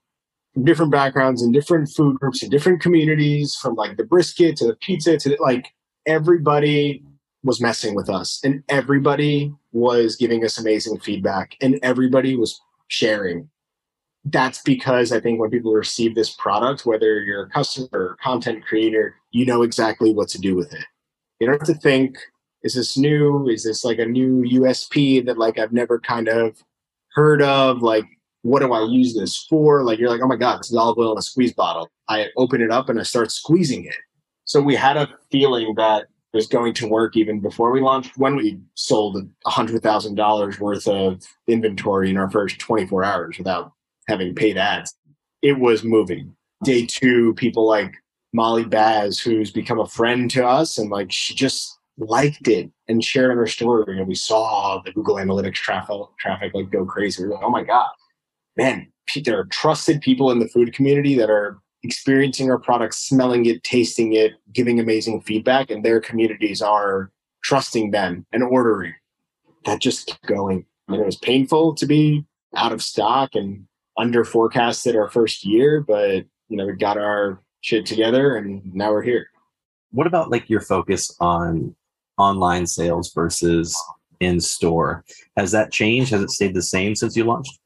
from 0.54 0.64
different 0.64 0.92
backgrounds 0.92 1.42
and 1.42 1.52
different 1.52 1.88
food 1.88 2.18
groups 2.20 2.42
and 2.42 2.50
different 2.50 2.80
communities 2.80 3.54
from 3.54 3.74
like 3.74 3.96
the 3.96 4.04
brisket 4.04 4.56
to 4.56 4.66
the 4.66 4.76
pizza 4.76 5.16
to 5.16 5.36
like 5.40 5.68
everybody 6.06 7.02
was 7.42 7.60
messing 7.60 7.94
with 7.94 8.08
us 8.08 8.40
and 8.44 8.62
everybody 8.68 9.52
was 9.72 10.16
giving 10.16 10.44
us 10.44 10.58
amazing 10.58 10.98
feedback 10.98 11.56
and 11.60 11.78
everybody 11.82 12.36
was 12.36 12.60
sharing. 12.88 13.48
That's 14.24 14.62
because 14.62 15.10
i 15.10 15.18
think 15.18 15.40
when 15.40 15.50
people 15.50 15.72
receive 15.72 16.14
this 16.14 16.30
product 16.30 16.86
whether 16.86 17.20
you're 17.20 17.44
a 17.44 17.50
customer 17.50 17.88
or 17.92 18.16
content 18.22 18.64
creator 18.64 19.16
you 19.32 19.44
know 19.44 19.62
exactly 19.62 20.12
what 20.12 20.28
to 20.28 20.38
do 20.38 20.54
with 20.54 20.72
it. 20.72 20.84
You 21.40 21.48
don't 21.48 21.58
have 21.58 21.74
to 21.74 21.82
think 21.82 22.18
is 22.62 22.74
this 22.74 22.96
new? 22.96 23.48
Is 23.48 23.64
this 23.64 23.84
like 23.84 23.98
a 23.98 24.06
new 24.06 24.42
USP 24.60 25.24
that 25.26 25.38
like 25.38 25.58
I've 25.58 25.72
never 25.72 25.98
kind 25.98 26.28
of 26.28 26.62
heard 27.14 27.42
of? 27.42 27.82
Like, 27.82 28.04
what 28.42 28.60
do 28.60 28.72
I 28.72 28.84
use 28.84 29.14
this 29.14 29.46
for? 29.48 29.82
Like, 29.82 29.98
you're 29.98 30.10
like, 30.10 30.20
oh 30.22 30.28
my 30.28 30.36
God, 30.36 30.60
this 30.60 30.70
is 30.70 30.76
olive 30.76 30.98
oil 30.98 31.12
in 31.12 31.18
a 31.18 31.22
squeeze 31.22 31.52
bottle. 31.52 31.90
I 32.08 32.28
open 32.36 32.60
it 32.60 32.70
up 32.70 32.88
and 32.88 32.98
I 32.98 33.02
start 33.04 33.30
squeezing 33.30 33.84
it. 33.84 33.96
So 34.44 34.60
we 34.60 34.74
had 34.74 34.96
a 34.96 35.08
feeling 35.30 35.74
that 35.76 36.02
it 36.02 36.36
was 36.36 36.46
going 36.46 36.74
to 36.74 36.88
work 36.88 37.16
even 37.16 37.40
before 37.40 37.70
we 37.70 37.80
launched. 37.80 38.16
When 38.16 38.36
we 38.36 38.60
sold 38.74 39.16
a 39.46 39.50
hundred 39.50 39.82
thousand 39.82 40.14
dollars 40.14 40.58
worth 40.58 40.88
of 40.88 41.22
inventory 41.46 42.10
in 42.10 42.16
our 42.16 42.30
first 42.30 42.58
24 42.58 43.04
hours 43.04 43.38
without 43.38 43.72
having 44.08 44.34
paid 44.34 44.56
ads, 44.56 44.94
it 45.42 45.58
was 45.58 45.84
moving. 45.84 46.34
Day 46.64 46.86
two, 46.86 47.34
people 47.34 47.66
like 47.66 47.94
Molly 48.32 48.64
Baz, 48.64 49.18
who's 49.18 49.50
become 49.50 49.78
a 49.78 49.86
friend 49.86 50.30
to 50.30 50.46
us, 50.46 50.78
and 50.78 50.90
like 50.90 51.12
she 51.12 51.34
just 51.34 51.78
liked 51.98 52.48
it 52.48 52.70
and 52.88 53.04
shared 53.04 53.30
on 53.30 53.38
our 53.38 53.46
story 53.46 53.98
and 53.98 54.08
we 54.08 54.14
saw 54.14 54.80
the 54.84 54.92
google 54.92 55.16
analytics 55.16 55.54
traffic 55.54 55.96
traffic 56.18 56.52
like 56.54 56.70
go 56.70 56.84
crazy. 56.84 57.22
We 57.22 57.28
are 57.28 57.34
like 57.34 57.44
oh 57.44 57.50
my 57.50 57.62
god 57.62 57.90
man 58.56 58.92
there 59.24 59.38
are 59.38 59.44
trusted 59.46 60.00
people 60.00 60.30
in 60.30 60.38
the 60.38 60.48
food 60.48 60.72
community 60.72 61.14
that 61.16 61.28
are 61.28 61.58
experiencing 61.82 62.50
our 62.50 62.58
products 62.58 62.98
smelling 62.98 63.46
it 63.46 63.62
tasting 63.64 64.12
it 64.14 64.32
giving 64.52 64.78
amazing 64.78 65.20
feedback 65.20 65.70
and 65.70 65.84
their 65.84 66.00
communities 66.00 66.62
are 66.62 67.10
trusting 67.42 67.90
them 67.90 68.24
and 68.32 68.42
ordering. 68.42 68.94
That 69.64 69.80
just 69.80 70.06
kept 70.06 70.26
going. 70.26 70.64
And 70.88 71.00
it 71.00 71.06
was 71.06 71.16
painful 71.16 71.74
to 71.74 71.86
be 71.86 72.24
out 72.56 72.72
of 72.72 72.82
stock 72.82 73.34
and 73.34 73.66
under 73.98 74.24
forecasted 74.24 74.96
our 74.96 75.10
first 75.10 75.44
year 75.44 75.84
but 75.86 76.24
you 76.48 76.56
know 76.56 76.66
we 76.66 76.72
got 76.72 76.96
our 76.96 77.42
shit 77.60 77.84
together 77.84 78.36
and 78.36 78.62
now 78.74 78.90
we're 78.90 79.02
here. 79.02 79.26
What 79.90 80.06
about 80.06 80.30
like 80.30 80.48
your 80.48 80.60
focus 80.60 81.14
on 81.20 81.74
online 82.18 82.66
sales 82.66 83.12
versus 83.12 83.76
in 84.20 84.40
store. 84.40 85.04
Has 85.36 85.50
that 85.52 85.72
changed? 85.72 86.12
Has 86.12 86.22
it 86.22 86.30
stayed 86.30 86.54
the 86.54 86.62
same 86.62 86.94
since 86.94 87.16
you 87.16 87.24
launched? 87.24 87.58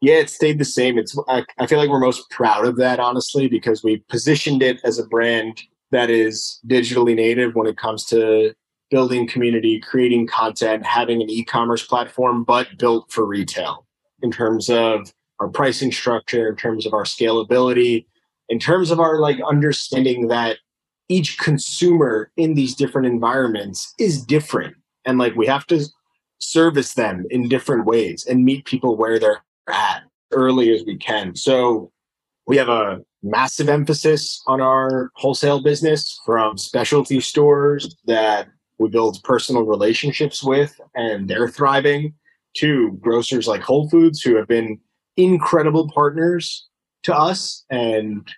Yeah, 0.00 0.14
it 0.14 0.30
stayed 0.30 0.58
the 0.58 0.64
same. 0.64 0.98
It's 0.98 1.16
I, 1.28 1.44
I 1.58 1.66
feel 1.66 1.78
like 1.78 1.88
we're 1.88 2.00
most 2.00 2.28
proud 2.30 2.66
of 2.66 2.76
that, 2.76 2.98
honestly, 2.98 3.46
because 3.46 3.84
we 3.84 3.98
positioned 4.08 4.62
it 4.62 4.80
as 4.82 4.98
a 4.98 5.06
brand 5.06 5.62
that 5.92 6.10
is 6.10 6.58
digitally 6.66 7.14
native 7.14 7.54
when 7.54 7.68
it 7.68 7.76
comes 7.76 8.04
to 8.06 8.52
building 8.90 9.28
community, 9.28 9.78
creating 9.78 10.26
content, 10.26 10.84
having 10.84 11.22
an 11.22 11.30
e-commerce 11.30 11.86
platform, 11.86 12.44
but 12.44 12.66
built 12.78 13.10
for 13.12 13.24
retail 13.24 13.86
in 14.22 14.30
terms 14.30 14.68
of 14.68 15.12
our 15.38 15.48
pricing 15.48 15.92
structure, 15.92 16.48
in 16.48 16.56
terms 16.56 16.84
of 16.84 16.92
our 16.92 17.04
scalability, 17.04 18.06
in 18.48 18.58
terms 18.58 18.90
of 18.90 19.00
our 19.00 19.18
like 19.18 19.38
understanding 19.48 20.28
that 20.28 20.58
each 21.08 21.38
consumer 21.38 22.30
in 22.36 22.54
these 22.54 22.74
different 22.74 23.06
environments 23.06 23.94
is 23.98 24.24
different. 24.24 24.74
And 25.04 25.18
like 25.18 25.34
we 25.34 25.46
have 25.46 25.66
to 25.66 25.84
service 26.38 26.94
them 26.94 27.24
in 27.30 27.48
different 27.48 27.84
ways 27.86 28.26
and 28.26 28.44
meet 28.44 28.64
people 28.64 28.96
where 28.96 29.18
they're 29.18 29.42
at 29.68 30.02
early 30.32 30.74
as 30.74 30.84
we 30.84 30.96
can. 30.96 31.34
So 31.36 31.92
we 32.46 32.56
have 32.56 32.68
a 32.68 33.00
massive 33.22 33.68
emphasis 33.68 34.42
on 34.46 34.60
our 34.60 35.10
wholesale 35.14 35.62
business 35.62 36.20
from 36.26 36.58
specialty 36.58 37.20
stores 37.20 37.94
that 38.06 38.48
we 38.78 38.88
build 38.88 39.22
personal 39.22 39.62
relationships 39.62 40.42
with 40.42 40.80
and 40.96 41.28
they're 41.28 41.48
thriving 41.48 42.14
to 42.54 42.92
grocers 43.00 43.46
like 43.46 43.62
Whole 43.62 43.88
Foods 43.88 44.20
who 44.20 44.34
have 44.36 44.48
been 44.48 44.78
incredible 45.16 45.88
partners 45.90 46.68
to 47.04 47.14
us 47.14 47.64
and 47.70 48.28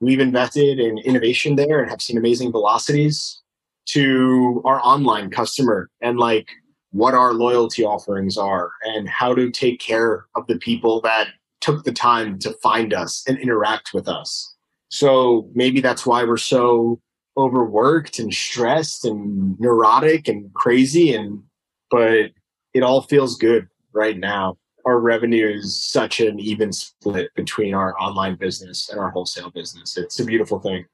we've 0.00 0.20
invested 0.20 0.78
in 0.78 0.98
innovation 0.98 1.56
there 1.56 1.80
and 1.80 1.90
have 1.90 2.02
seen 2.02 2.18
amazing 2.18 2.52
velocities 2.52 3.42
to 3.86 4.60
our 4.64 4.80
online 4.82 5.30
customer 5.30 5.88
and 6.00 6.18
like 6.18 6.48
what 6.90 7.14
our 7.14 7.32
loyalty 7.32 7.84
offerings 7.84 8.36
are 8.36 8.70
and 8.84 9.08
how 9.08 9.34
to 9.34 9.50
take 9.50 9.80
care 9.80 10.26
of 10.34 10.46
the 10.46 10.58
people 10.58 11.00
that 11.00 11.28
took 11.60 11.84
the 11.84 11.92
time 11.92 12.38
to 12.38 12.52
find 12.62 12.92
us 12.92 13.22
and 13.26 13.38
interact 13.38 13.92
with 13.92 14.08
us. 14.08 14.54
So 14.88 15.48
maybe 15.54 15.80
that's 15.80 16.06
why 16.06 16.24
we're 16.24 16.36
so 16.36 17.00
overworked 17.36 18.18
and 18.18 18.32
stressed 18.32 19.04
and 19.04 19.58
neurotic 19.60 20.28
and 20.28 20.52
crazy 20.54 21.14
and 21.14 21.42
but 21.90 22.30
it 22.74 22.82
all 22.82 23.02
feels 23.02 23.36
good 23.36 23.68
right 23.92 24.18
now. 24.18 24.56
Our 24.86 25.00
revenue 25.00 25.48
is 25.48 25.84
such 25.84 26.20
an 26.20 26.38
even 26.38 26.72
split 26.72 27.34
between 27.34 27.74
our 27.74 28.00
online 28.00 28.36
business 28.36 28.88
and 28.88 29.00
our 29.00 29.10
wholesale 29.10 29.50
business. 29.50 29.96
It's 29.96 30.20
a 30.20 30.24
beautiful 30.24 30.60
thing. 30.60 30.86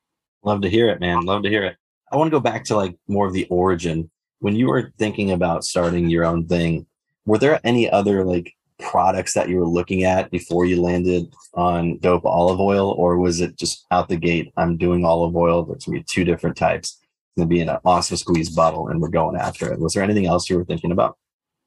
Love 0.44 0.62
to 0.62 0.70
hear 0.70 0.88
it, 0.88 0.98
man. 0.98 1.20
Love 1.20 1.42
to 1.42 1.50
hear 1.50 1.64
it. 1.64 1.76
I 2.10 2.16
want 2.16 2.28
to 2.28 2.36
go 2.36 2.40
back 2.40 2.64
to 2.64 2.76
like 2.76 2.96
more 3.06 3.26
of 3.26 3.34
the 3.34 3.46
origin. 3.50 4.10
When 4.40 4.56
you 4.56 4.68
were 4.68 4.92
thinking 4.98 5.32
about 5.32 5.62
starting 5.62 6.08
your 6.08 6.24
own 6.24 6.48
thing, 6.48 6.86
were 7.26 7.36
there 7.36 7.60
any 7.64 7.88
other 7.90 8.24
like 8.24 8.54
products 8.78 9.34
that 9.34 9.50
you 9.50 9.56
were 9.56 9.66
looking 9.66 10.04
at 10.04 10.30
before 10.30 10.64
you 10.64 10.80
landed 10.82 11.32
on 11.54 11.98
dope 11.98 12.24
olive 12.24 12.60
oil 12.60 12.90
or 12.92 13.18
was 13.18 13.40
it 13.40 13.56
just 13.56 13.86
out 13.92 14.08
the 14.08 14.16
gate 14.16 14.52
i'm 14.56 14.76
doing 14.76 15.04
olive 15.04 15.36
oil 15.36 15.62
there's 15.62 15.84
to 15.84 15.92
be 15.92 16.02
two 16.02 16.24
different 16.24 16.56
types 16.56 16.98
it's 17.36 17.42
to 17.42 17.46
be 17.46 17.60
an 17.60 17.70
awesome 17.84 18.16
squeeze 18.16 18.50
bottle 18.50 18.88
and 18.88 19.00
we're 19.00 19.08
going 19.08 19.36
after 19.36 19.72
it 19.72 19.78
was 19.78 19.92
there 19.92 20.02
anything 20.02 20.26
else 20.26 20.50
you 20.50 20.56
were 20.56 20.64
thinking 20.64 20.90
about 20.90 21.16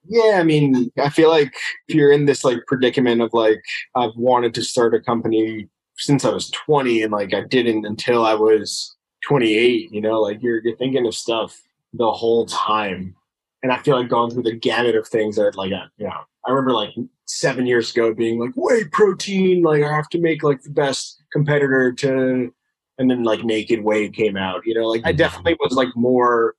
yeah 0.08 0.38
i 0.40 0.44
mean 0.44 0.92
i 0.98 1.10
feel 1.10 1.30
like 1.30 1.54
if 1.88 1.96
you're 1.96 2.12
in 2.12 2.26
this 2.26 2.44
like 2.44 2.60
predicament 2.68 3.22
of 3.22 3.34
like 3.34 3.62
i've 3.96 4.16
wanted 4.16 4.54
to 4.54 4.64
start 4.64 4.94
a 4.94 5.00
company 5.00 5.68
since 5.98 6.26
i 6.26 6.30
was 6.30 6.50
20 6.52 7.02
and 7.02 7.12
like 7.12 7.34
i 7.34 7.42
didn't 7.42 7.86
until 7.86 8.26
i 8.26 8.34
was 8.34 8.96
28 9.24 9.92
you 9.92 10.02
know 10.02 10.22
like 10.22 10.42
you're, 10.42 10.62
you're 10.64 10.78
thinking 10.78 11.06
of 11.06 11.16
stuff 11.16 11.62
the 11.94 12.12
whole 12.12 12.46
time 12.46 13.16
and 13.64 13.72
i 13.72 13.78
feel 13.80 14.00
like 14.00 14.10
going 14.10 14.32
through 14.32 14.44
the 14.44 14.56
gamut 14.56 14.96
of 14.96 15.08
things 15.08 15.36
that 15.36 15.56
like 15.56 15.72
you 15.98 16.08
know 16.08 16.26
I 16.46 16.52
remember 16.52 16.74
like 16.74 16.94
seven 17.26 17.66
years 17.66 17.92
ago 17.92 18.14
being 18.14 18.40
like 18.40 18.52
whey 18.56 18.84
protein, 18.86 19.64
like 19.64 19.84
I 19.84 19.92
have 19.92 20.10
to 20.10 20.20
make 20.20 20.44
like 20.44 20.62
the 20.62 20.70
best 20.70 21.22
competitor 21.34 21.92
to, 21.94 22.54
and 22.98 23.12
then 23.12 23.24
like 23.24 23.44
Naked 23.44 23.84
Whey 23.84 24.10
came 24.10 24.38
out. 24.38 24.62
You 24.66 24.76
know, 24.76 24.88
like 24.88 25.02
I 25.06 25.10
mm-hmm. 25.10 25.18
definitely 25.18 25.58
was 25.60 25.74
like 25.74 25.90
more 25.96 26.56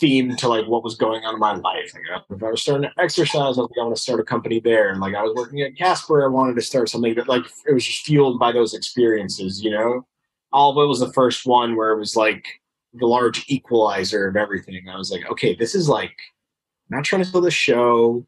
themed 0.00 0.36
to 0.38 0.48
like 0.48 0.66
what 0.66 0.84
was 0.84 0.94
going 0.94 1.24
on 1.24 1.34
in 1.34 1.40
my 1.40 1.54
life. 1.54 1.92
Like 1.94 2.22
if 2.30 2.42
I 2.42 2.50
was 2.50 2.62
starting 2.62 2.88
to 2.88 3.02
exercise, 3.02 3.40
I 3.40 3.48
was 3.48 3.58
like, 3.58 3.70
I 3.78 3.82
want 3.82 3.96
to 3.96 4.02
start 4.02 4.20
a 4.20 4.24
company 4.24 4.60
there. 4.60 4.90
And 4.90 5.00
like 5.00 5.14
I 5.14 5.22
was 5.22 5.34
working 5.34 5.60
at 5.62 5.76
Casper, 5.76 6.24
I 6.24 6.28
wanted 6.28 6.56
to 6.56 6.62
start 6.62 6.88
something 6.88 7.14
that 7.14 7.28
like 7.28 7.44
it 7.66 7.72
was 7.72 7.84
just 7.84 8.04
fueled 8.06 8.38
by 8.38 8.52
those 8.52 8.74
experiences, 8.74 9.62
you 9.62 9.70
know? 9.70 10.06
Olive 10.52 10.88
was 10.88 11.00
the 11.00 11.12
first 11.12 11.46
one 11.46 11.76
where 11.76 11.90
it 11.90 11.98
was 11.98 12.14
like 12.14 12.46
the 12.92 13.06
large 13.06 13.44
equalizer 13.48 14.28
of 14.28 14.36
everything. 14.36 14.88
I 14.88 14.96
was 14.96 15.10
like, 15.10 15.28
okay, 15.30 15.54
this 15.54 15.74
is 15.74 15.88
like 15.88 16.14
I'm 16.90 16.98
not 16.98 17.04
trying 17.04 17.22
to 17.22 17.28
sell 17.28 17.40
the 17.40 17.50
show. 17.50 18.26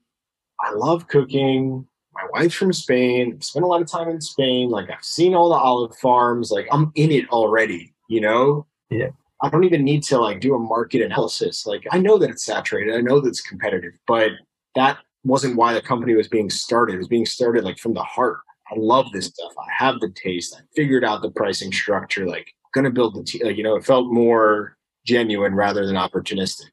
I 0.60 0.72
love 0.72 1.08
cooking. 1.08 1.86
My 2.12 2.26
wife's 2.32 2.54
from 2.54 2.72
Spain. 2.72 3.34
I've 3.36 3.44
spent 3.44 3.64
a 3.64 3.68
lot 3.68 3.82
of 3.82 3.90
time 3.90 4.08
in 4.08 4.20
Spain. 4.20 4.70
Like 4.70 4.90
I've 4.90 5.04
seen 5.04 5.34
all 5.34 5.50
the 5.50 5.56
olive 5.56 5.96
farms. 5.96 6.50
Like 6.50 6.66
I'm 6.72 6.90
in 6.94 7.12
it 7.12 7.28
already, 7.28 7.94
you 8.08 8.20
know? 8.20 8.66
Yeah. 8.90 9.10
I 9.46 9.50
don't 9.50 9.64
even 9.64 9.84
need 9.84 10.02
to 10.04 10.18
like 10.18 10.40
do 10.40 10.54
a 10.54 10.58
market 10.58 11.02
analysis. 11.02 11.66
Like 11.66 11.86
I 11.92 11.98
know 11.98 12.18
that 12.18 12.30
it's 12.30 12.44
saturated. 12.44 12.94
I 12.94 13.00
know 13.00 13.20
that 13.20 13.28
it's 13.28 13.40
competitive, 13.40 13.92
but 14.06 14.32
that 14.74 14.98
wasn't 15.24 15.56
why 15.56 15.72
the 15.72 15.80
company 15.80 16.14
was 16.14 16.28
being 16.28 16.50
started. 16.50 16.94
It 16.94 16.98
was 16.98 17.08
being 17.08 17.26
started 17.26 17.64
like 17.64 17.78
from 17.78 17.94
the 17.94 18.02
heart. 18.02 18.38
I 18.70 18.74
love 18.76 19.06
this 19.12 19.26
stuff. 19.26 19.52
I 19.58 19.84
have 19.84 20.00
the 20.00 20.10
taste. 20.10 20.56
I 20.58 20.62
figured 20.74 21.04
out 21.04 21.22
the 21.22 21.30
pricing 21.30 21.72
structure. 21.72 22.26
Like 22.26 22.52
gonna 22.74 22.90
build 22.90 23.14
the, 23.14 23.44
like, 23.44 23.56
you 23.56 23.62
know, 23.62 23.76
it 23.76 23.84
felt 23.84 24.12
more 24.12 24.76
genuine 25.06 25.54
rather 25.54 25.86
than 25.86 25.96
opportunistic. 25.96 26.70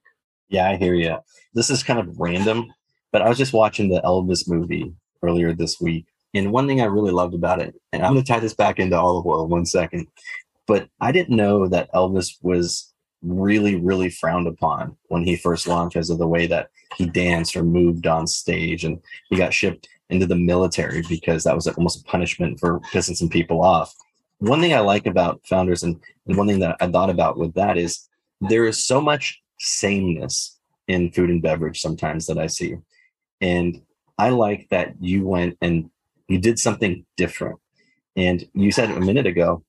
Yeah, 0.49 0.69
I 0.69 0.75
hear 0.75 0.95
you. 0.95 1.17
This 1.53 1.69
is 1.69 1.83
kind 1.83 1.99
of 1.99 2.19
random, 2.19 2.73
but 3.11 3.21
I 3.21 3.29
was 3.29 3.37
just 3.37 3.53
watching 3.53 3.89
the 3.89 4.01
Elvis 4.01 4.47
movie 4.47 4.93
earlier 5.21 5.53
this 5.53 5.79
week. 5.79 6.05
And 6.33 6.51
one 6.51 6.67
thing 6.67 6.81
I 6.81 6.85
really 6.85 7.11
loved 7.11 7.35
about 7.35 7.61
it, 7.61 7.75
and 7.91 8.03
I'm 8.03 8.13
going 8.13 8.25
to 8.25 8.31
tie 8.31 8.39
this 8.39 8.55
back 8.55 8.79
into 8.79 8.97
olive 8.97 9.25
oil 9.25 9.47
one 9.47 9.65
second, 9.65 10.07
but 10.67 10.87
I 10.99 11.11
didn't 11.11 11.35
know 11.35 11.67
that 11.67 11.91
Elvis 11.93 12.37
was 12.41 12.93
really, 13.21 13.75
really 13.75 14.09
frowned 14.09 14.47
upon 14.47 14.97
when 15.07 15.23
he 15.23 15.35
first 15.35 15.67
launched 15.67 15.95
because 15.95 16.09
of 16.09 16.17
the 16.17 16.27
way 16.27 16.45
that 16.47 16.69
he 16.95 17.05
danced 17.05 17.55
or 17.55 17.63
moved 17.63 18.05
on 18.05 18.27
stage. 18.27 18.83
And 18.83 18.99
he 19.29 19.37
got 19.37 19.53
shipped 19.53 19.87
into 20.09 20.25
the 20.25 20.35
military 20.35 21.03
because 21.07 21.43
that 21.43 21.55
was 21.55 21.67
almost 21.67 22.01
a 22.01 22.03
punishment 22.03 22.59
for 22.59 22.79
pissing 22.91 23.15
some 23.15 23.29
people 23.29 23.61
off. 23.63 23.93
One 24.39 24.59
thing 24.59 24.73
I 24.73 24.79
like 24.79 25.05
about 25.05 25.41
founders, 25.45 25.83
and, 25.83 25.99
and 26.27 26.37
one 26.37 26.47
thing 26.47 26.59
that 26.59 26.75
I 26.81 26.87
thought 26.87 27.09
about 27.09 27.37
with 27.37 27.53
that 27.53 27.77
is 27.77 28.09
there 28.41 28.65
is 28.65 28.85
so 28.85 28.99
much 28.99 29.41
sameness 29.59 30.59
in 30.87 31.11
food 31.11 31.29
and 31.29 31.41
beverage 31.41 31.79
sometimes 31.79 32.25
that 32.25 32.37
I 32.37 32.47
see. 32.47 32.75
And 33.39 33.81
I 34.17 34.29
like 34.29 34.67
that 34.69 34.95
you 34.99 35.25
went 35.25 35.57
and 35.61 35.89
you 36.27 36.39
did 36.39 36.59
something 36.59 37.05
different. 37.15 37.59
And 38.15 38.47
you 38.53 38.71
said 38.71 38.91
a 38.91 38.99
minute 38.99 39.25
ago 39.25 39.63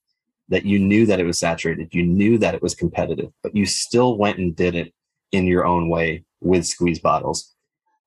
that 0.48 0.66
you 0.66 0.78
knew 0.78 1.06
that 1.06 1.20
it 1.20 1.24
was 1.24 1.38
saturated, 1.38 1.94
you 1.94 2.04
knew 2.04 2.38
that 2.38 2.54
it 2.54 2.62
was 2.62 2.74
competitive, 2.74 3.30
but 3.42 3.56
you 3.56 3.64
still 3.66 4.18
went 4.18 4.38
and 4.38 4.54
did 4.54 4.74
it 4.74 4.92
in 5.32 5.46
your 5.46 5.66
own 5.66 5.88
way 5.88 6.24
with 6.40 6.66
squeeze 6.66 6.98
bottles. 6.98 7.54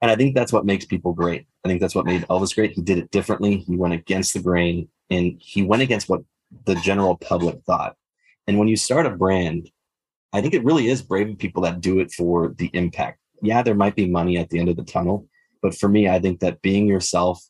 And 0.01 0.11
I 0.11 0.15
think 0.15 0.35
that's 0.35 0.53
what 0.53 0.65
makes 0.65 0.85
people 0.85 1.13
great. 1.13 1.47
I 1.65 1.67
think 1.67 1.81
that's 1.81 1.95
what 1.95 2.05
made 2.05 2.21
Elvis 2.27 2.53
great. 2.53 2.71
He 2.71 2.81
did 2.81 2.99
it 2.99 3.11
differently. 3.11 3.57
He 3.57 3.75
went 3.75 3.95
against 3.95 4.33
the 4.33 4.39
grain 4.39 4.87
and 5.09 5.35
he 5.39 5.63
went 5.63 5.81
against 5.81 6.07
what 6.07 6.21
the 6.65 6.75
general 6.75 7.17
public 7.17 7.63
thought. 7.65 7.95
And 8.45 8.57
when 8.59 8.67
you 8.67 8.77
start 8.77 9.05
a 9.05 9.11
brand, 9.11 9.69
I 10.31 10.41
think 10.41 10.53
it 10.53 10.63
really 10.63 10.87
is 10.87 11.01
brave 11.01 11.37
people 11.37 11.63
that 11.63 11.81
do 11.81 11.99
it 11.99 12.11
for 12.11 12.49
the 12.57 12.69
impact. 12.73 13.19
Yeah, 13.41 13.63
there 13.63 13.75
might 13.75 13.95
be 13.95 14.07
money 14.07 14.37
at 14.37 14.49
the 14.49 14.59
end 14.59 14.69
of 14.69 14.75
the 14.75 14.83
tunnel, 14.83 15.27
but 15.61 15.75
for 15.75 15.89
me, 15.89 16.07
I 16.07 16.19
think 16.19 16.39
that 16.39 16.61
being 16.61 16.87
yourself, 16.87 17.43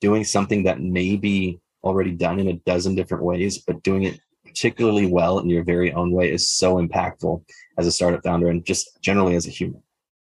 doing 0.00 0.24
something 0.24 0.64
that 0.64 0.80
may 0.80 1.16
be 1.16 1.60
already 1.82 2.12
done 2.12 2.40
in 2.40 2.48
a 2.48 2.60
dozen 2.66 2.94
different 2.94 3.24
ways, 3.24 3.58
but 3.58 3.82
doing 3.82 4.04
it 4.04 4.20
particularly 4.54 5.06
well 5.06 5.40
in 5.40 5.50
your 5.50 5.64
very 5.64 5.92
own 5.92 6.12
way 6.12 6.30
is 6.30 6.48
so 6.48 6.76
impactful 6.76 7.42
as 7.76 7.88
a 7.88 7.92
startup 7.92 8.22
founder 8.22 8.48
and 8.48 8.64
just 8.64 9.02
generally 9.02 9.34
as 9.34 9.48
a 9.48 9.50
human. 9.50 9.82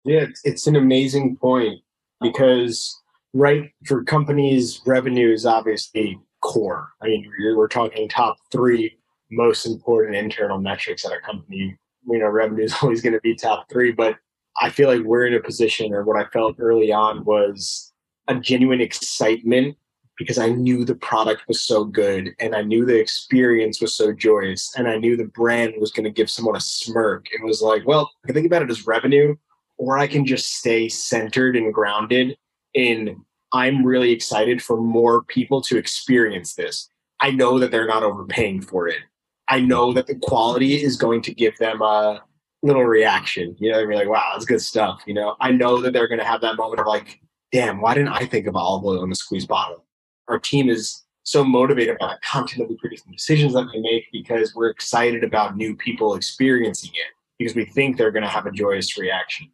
Yeah, 0.04 0.26
it's 0.45 0.66
an 0.66 0.76
amazing 0.76 1.37
point 1.37 1.81
because, 2.23 2.99
right, 3.35 3.71
for 3.85 4.02
companies, 4.02 4.81
revenue 4.87 5.31
is 5.31 5.45
obviously 5.45 6.19
core. 6.40 6.88
I 7.02 7.09
mean, 7.09 7.31
we're 7.54 7.69
talking 7.69 8.09
top 8.09 8.38
three 8.50 8.97
most 9.31 9.66
important 9.66 10.16
internal 10.16 10.59
metrics 10.59 11.04
at 11.04 11.12
a 11.12 11.21
company. 11.21 11.76
You 12.07 12.19
know, 12.19 12.28
revenue 12.28 12.64
is 12.64 12.75
always 12.83 13.02
going 13.02 13.14
to 13.14 13.21
be 13.21 13.35
top 13.35 13.66
three, 13.71 13.93
but 13.93 14.16
I 14.61 14.71
feel 14.71 14.88
like 14.88 15.02
we're 15.02 15.26
in 15.26 15.35
a 15.35 15.40
position, 15.40 15.93
or 15.93 16.04
what 16.04 16.19
I 16.19 16.28
felt 16.31 16.57
early 16.59 16.93
on 16.93 17.25
was 17.25 17.93
a 18.28 18.37
genuine 18.37 18.81
excitement 18.81 19.76
because 20.16 20.38
I 20.38 20.49
knew 20.49 20.85
the 20.85 20.94
product 20.94 21.42
was 21.49 21.61
so 21.61 21.85
good 21.85 22.30
and 22.38 22.54
I 22.54 22.62
knew 22.62 22.85
the 22.85 22.99
experience 22.99 23.80
was 23.80 23.94
so 23.94 24.12
joyous 24.12 24.73
and 24.76 24.87
I 24.87 24.97
knew 24.97 25.16
the 25.16 25.25
brand 25.25 25.75
was 25.78 25.90
going 25.90 26.04
to 26.04 26.11
give 26.11 26.30
someone 26.30 26.56
a 26.56 26.61
smirk. 26.61 27.26
It 27.33 27.42
was 27.42 27.62
like, 27.62 27.87
well, 27.87 28.11
I 28.25 28.28
can 28.28 28.35
think 28.35 28.47
about 28.47 28.62
it 28.62 28.71
as 28.71 28.87
revenue, 28.87 29.35
or 29.76 29.99
I 29.99 30.06
can 30.06 30.25
just 30.25 30.54
stay 30.54 30.88
centered 30.88 31.56
and 31.56 31.75
grounded 31.75 32.37
in 32.75 33.25
I'm 33.52 33.87
really 33.87 34.11
excited 34.11 34.61
for 34.61 34.76
more 34.76 35.23
people 35.23 35.62
to 35.62 35.78
experience 35.78 36.54
this. 36.54 36.88
I 37.21 37.30
know 37.30 37.61
that 37.61 37.71
they're 37.71 37.87
not 37.87 38.02
overpaying 38.02 38.62
for 38.62 38.88
it. 38.88 38.99
I 39.47 39.61
know 39.61 39.92
that 39.92 40.09
the 40.09 40.16
quality 40.16 40.83
is 40.83 40.97
going 40.97 41.23
to 41.23 41.35
give 41.35 41.56
them 41.59 41.80
a 41.80 42.23
little 42.62 42.85
reaction. 42.85 43.54
You 43.61 43.71
know, 43.71 43.78
they're 43.78 43.94
like, 43.94 44.09
wow, 44.09 44.30
that's 44.33 44.44
good 44.44 44.61
stuff. 44.61 45.02
You 45.06 45.14
know, 45.14 45.37
I 45.40 45.52
know 45.52 45.80
that 45.83 45.92
they're 45.92 46.09
going 46.09 46.18
to 46.18 46.26
have 46.26 46.40
that 46.40 46.56
moment 46.56 46.80
of 46.80 46.87
like, 46.87 47.21
damn, 47.52 47.80
why 47.80 47.94
didn't 47.94 48.09
I 48.09 48.26
think 48.26 48.49
of 48.49 48.56
olive 48.56 48.85
oil 48.85 49.04
in 49.04 49.12
a 49.12 49.14
squeeze 49.14 49.47
bottle? 49.47 49.84
Our 50.28 50.38
team 50.38 50.69
is 50.69 51.04
so 51.25 51.43
motivated 51.43 51.97
by 51.99 52.09
the 52.14 52.21
content 52.23 52.61
that 52.61 52.71
we 52.71 52.76
produce 52.76 53.02
and 53.04 53.16
decisions 53.16 53.54
that 53.54 53.66
we 53.75 53.81
make 53.81 54.04
because 54.12 54.54
we're 54.54 54.69
excited 54.69 55.25
about 55.25 55.57
new 55.57 55.75
people 55.75 56.14
experiencing 56.14 56.90
it 56.93 57.14
because 57.38 57.57
we 57.57 57.64
think 57.64 57.97
they're 57.97 58.11
going 58.11 58.23
to 58.23 58.28
have 58.28 58.47
a 58.47 58.52
joyous 58.52 58.99
reaction. 58.99 59.50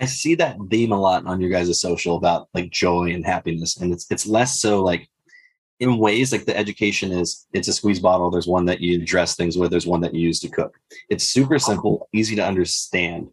I 0.00 0.06
see 0.06 0.34
that 0.36 0.56
theme 0.68 0.90
a 0.90 1.00
lot 1.00 1.26
on 1.26 1.40
your 1.40 1.50
guys' 1.50 1.80
social 1.80 2.16
about 2.16 2.48
like 2.54 2.70
joy 2.70 3.12
and 3.12 3.24
happiness. 3.24 3.76
And 3.76 3.92
it's 3.92 4.10
it's 4.10 4.26
less 4.26 4.58
so 4.58 4.82
like 4.82 5.08
in 5.78 5.98
ways 5.98 6.32
like 6.32 6.44
the 6.44 6.56
education 6.56 7.12
is 7.12 7.46
it's 7.52 7.68
a 7.68 7.72
squeeze 7.72 8.00
bottle. 8.00 8.30
There's 8.30 8.48
one 8.48 8.64
that 8.66 8.80
you 8.80 9.04
dress 9.04 9.36
things 9.36 9.56
with. 9.56 9.70
There's 9.70 9.86
one 9.86 10.00
that 10.00 10.14
you 10.14 10.22
use 10.22 10.40
to 10.40 10.48
cook. 10.48 10.76
It's 11.08 11.24
super 11.24 11.58
simple 11.58 12.08
easy 12.12 12.34
to 12.36 12.44
understand. 12.44 13.28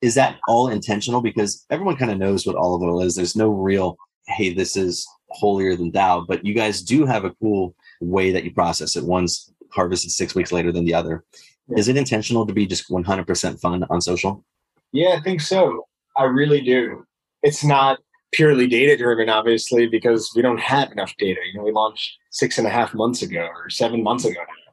Is 0.00 0.14
that 0.14 0.38
all 0.48 0.68
intentional? 0.68 1.20
Because 1.20 1.66
everyone 1.70 1.96
kind 1.96 2.10
of 2.10 2.18
knows 2.18 2.46
what 2.46 2.56
olive 2.56 2.82
oil 2.82 3.02
is. 3.02 3.14
There's 3.14 3.36
no 3.36 3.50
real 3.50 3.98
hey 4.28 4.52
this 4.52 4.76
is 4.76 5.06
holier 5.36 5.76
than 5.76 5.90
thou 5.90 6.24
but 6.26 6.44
you 6.44 6.54
guys 6.54 6.82
do 6.82 7.06
have 7.06 7.24
a 7.24 7.30
cool 7.42 7.74
way 8.00 8.30
that 8.32 8.44
you 8.44 8.52
process 8.52 8.96
it. 8.96 9.04
One's 9.04 9.52
harvested 9.70 10.10
six 10.10 10.34
weeks 10.34 10.52
later 10.52 10.72
than 10.72 10.84
the 10.84 10.94
other. 10.94 11.24
Yeah. 11.68 11.78
Is 11.78 11.88
it 11.88 11.96
intentional 11.96 12.46
to 12.46 12.52
be 12.52 12.66
just 12.66 12.88
100% 12.88 13.60
fun 13.60 13.84
on 13.90 14.00
social? 14.00 14.44
Yeah, 14.92 15.16
I 15.18 15.20
think 15.20 15.40
so. 15.40 15.86
I 16.16 16.24
really 16.24 16.60
do. 16.60 17.04
It's 17.42 17.64
not 17.64 17.98
purely 18.32 18.66
data 18.66 18.96
driven, 18.96 19.28
obviously, 19.28 19.86
because 19.86 20.32
we 20.34 20.42
don't 20.42 20.60
have 20.60 20.92
enough 20.92 21.14
data. 21.18 21.40
You 21.46 21.58
know, 21.58 21.64
we 21.64 21.72
launched 21.72 22.18
six 22.30 22.58
and 22.58 22.66
a 22.66 22.70
half 22.70 22.94
months 22.94 23.22
ago 23.22 23.48
or 23.54 23.68
seven 23.70 24.02
months 24.02 24.24
ago 24.24 24.40
now. 24.40 24.72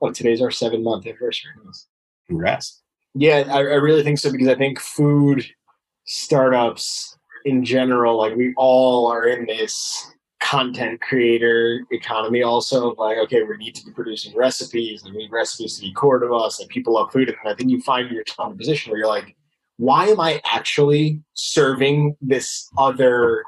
Oh, 0.00 0.12
today's 0.12 0.42
our 0.42 0.50
seven 0.50 0.82
month 0.82 1.06
anniversary. 1.06 1.52
Congrats. 2.26 2.82
Yeah, 3.14 3.44
I, 3.48 3.58
I 3.58 3.76
really 3.76 4.02
think 4.02 4.18
so 4.18 4.30
because 4.30 4.48
I 4.48 4.54
think 4.54 4.80
food 4.80 5.46
startups 6.04 7.13
in 7.44 7.64
general, 7.64 8.18
like 8.18 8.36
we 8.36 8.54
all 8.56 9.06
are 9.06 9.26
in 9.26 9.46
this 9.46 10.12
content 10.40 11.00
creator 11.00 11.80
economy 11.90 12.42
also 12.42 12.90
of 12.90 12.98
like, 12.98 13.16
okay, 13.16 13.42
we 13.42 13.56
need 13.56 13.74
to 13.74 13.84
be 13.84 13.92
producing 13.92 14.36
recipes 14.36 15.02
and 15.02 15.14
we 15.14 15.22
need 15.22 15.32
recipes 15.32 15.76
to 15.76 15.80
be 15.80 15.92
core 15.92 16.18
to 16.18 16.34
us 16.34 16.60
and 16.60 16.68
people 16.68 16.94
love 16.94 17.10
food. 17.10 17.28
And 17.28 17.38
I 17.46 17.54
think 17.54 17.70
you 17.70 17.80
find 17.80 18.10
yourself 18.10 18.48
in 18.48 18.54
a 18.54 18.56
position 18.56 18.90
where 18.90 18.98
you're 18.98 19.08
like, 19.08 19.34
why 19.78 20.06
am 20.06 20.20
I 20.20 20.40
actually 20.52 21.22
serving 21.32 22.16
this 22.20 22.68
other 22.78 23.42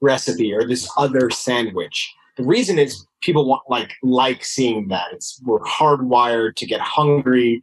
recipe 0.00 0.52
or 0.52 0.66
this 0.66 0.88
other 0.96 1.30
sandwich? 1.30 2.14
The 2.36 2.44
reason 2.44 2.78
is 2.78 3.06
people 3.22 3.46
want 3.46 3.62
like 3.68 3.94
like 4.02 4.44
seeing 4.44 4.88
that. 4.88 5.08
It's 5.12 5.40
we're 5.44 5.60
hardwired 5.60 6.54
to 6.56 6.66
get 6.66 6.80
hungry. 6.80 7.62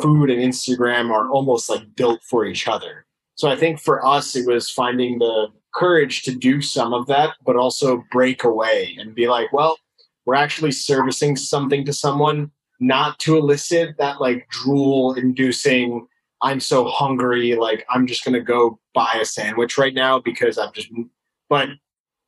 Food 0.00 0.30
and 0.30 0.42
Instagram 0.42 1.10
are 1.10 1.28
almost 1.30 1.70
like 1.70 1.82
built 1.94 2.20
for 2.28 2.44
each 2.44 2.66
other. 2.66 3.06
So 3.36 3.48
I 3.48 3.56
think 3.56 3.80
for 3.80 4.04
us 4.04 4.36
it 4.36 4.46
was 4.46 4.70
finding 4.70 5.18
the 5.18 5.48
courage 5.74 6.22
to 6.22 6.34
do 6.34 6.62
some 6.62 6.94
of 6.94 7.06
that, 7.08 7.34
but 7.44 7.56
also 7.56 8.04
break 8.12 8.44
away 8.44 8.96
and 8.98 9.14
be 9.14 9.26
like, 9.26 9.52
well, 9.52 9.76
we're 10.24 10.36
actually 10.36 10.72
servicing 10.72 11.36
something 11.36 11.84
to 11.84 11.92
someone, 11.92 12.50
not 12.80 13.18
to 13.20 13.36
elicit 13.36 13.96
that 13.98 14.20
like 14.20 14.48
drool 14.50 15.14
inducing 15.14 16.06
I'm 16.44 16.60
so 16.60 16.84
hungry, 16.84 17.54
like 17.54 17.86
I'm 17.88 18.06
just 18.06 18.22
gonna 18.22 18.40
go 18.40 18.78
buy 18.92 19.18
a 19.20 19.24
sandwich 19.24 19.78
right 19.78 19.94
now 19.94 20.20
because 20.20 20.58
I'm 20.58 20.72
just. 20.72 20.90
But 21.48 21.70